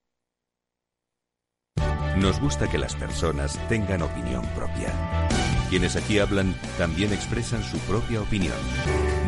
[2.16, 4.92] Nos gusta que las personas tengan opinión propia.
[5.70, 8.56] Quienes aquí hablan también expresan su propia opinión.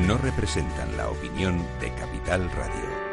[0.07, 3.05] No representan la opinión de Capital Radio.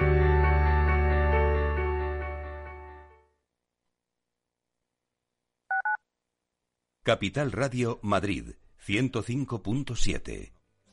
[7.04, 8.52] Capital Radio Madrid
[8.86, 10.61] 105.7.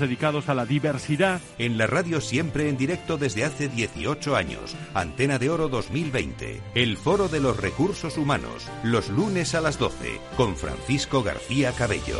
[0.00, 1.40] dedicados a la diversidad.
[1.58, 4.76] En la radio siempre en directo desde hace 18 años.
[4.94, 6.60] Antena de Oro 2020.
[6.74, 8.68] El Foro de los Recursos Humanos.
[8.82, 10.20] Los lunes a las 12.
[10.36, 12.18] Con Francisco García Cabello.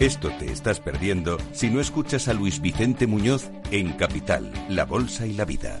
[0.00, 5.26] Esto te estás perdiendo si no escuchas a Luis Vicente Muñoz en Capital, La Bolsa
[5.26, 5.80] y la Vida.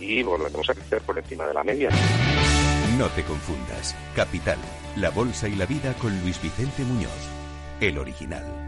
[0.00, 1.90] y volveremos a crecer por encima de la media.
[2.98, 3.96] No te confundas.
[4.14, 4.58] Capital,
[4.96, 7.10] la bolsa y la vida con Luis Vicente Muñoz,
[7.80, 8.61] el original.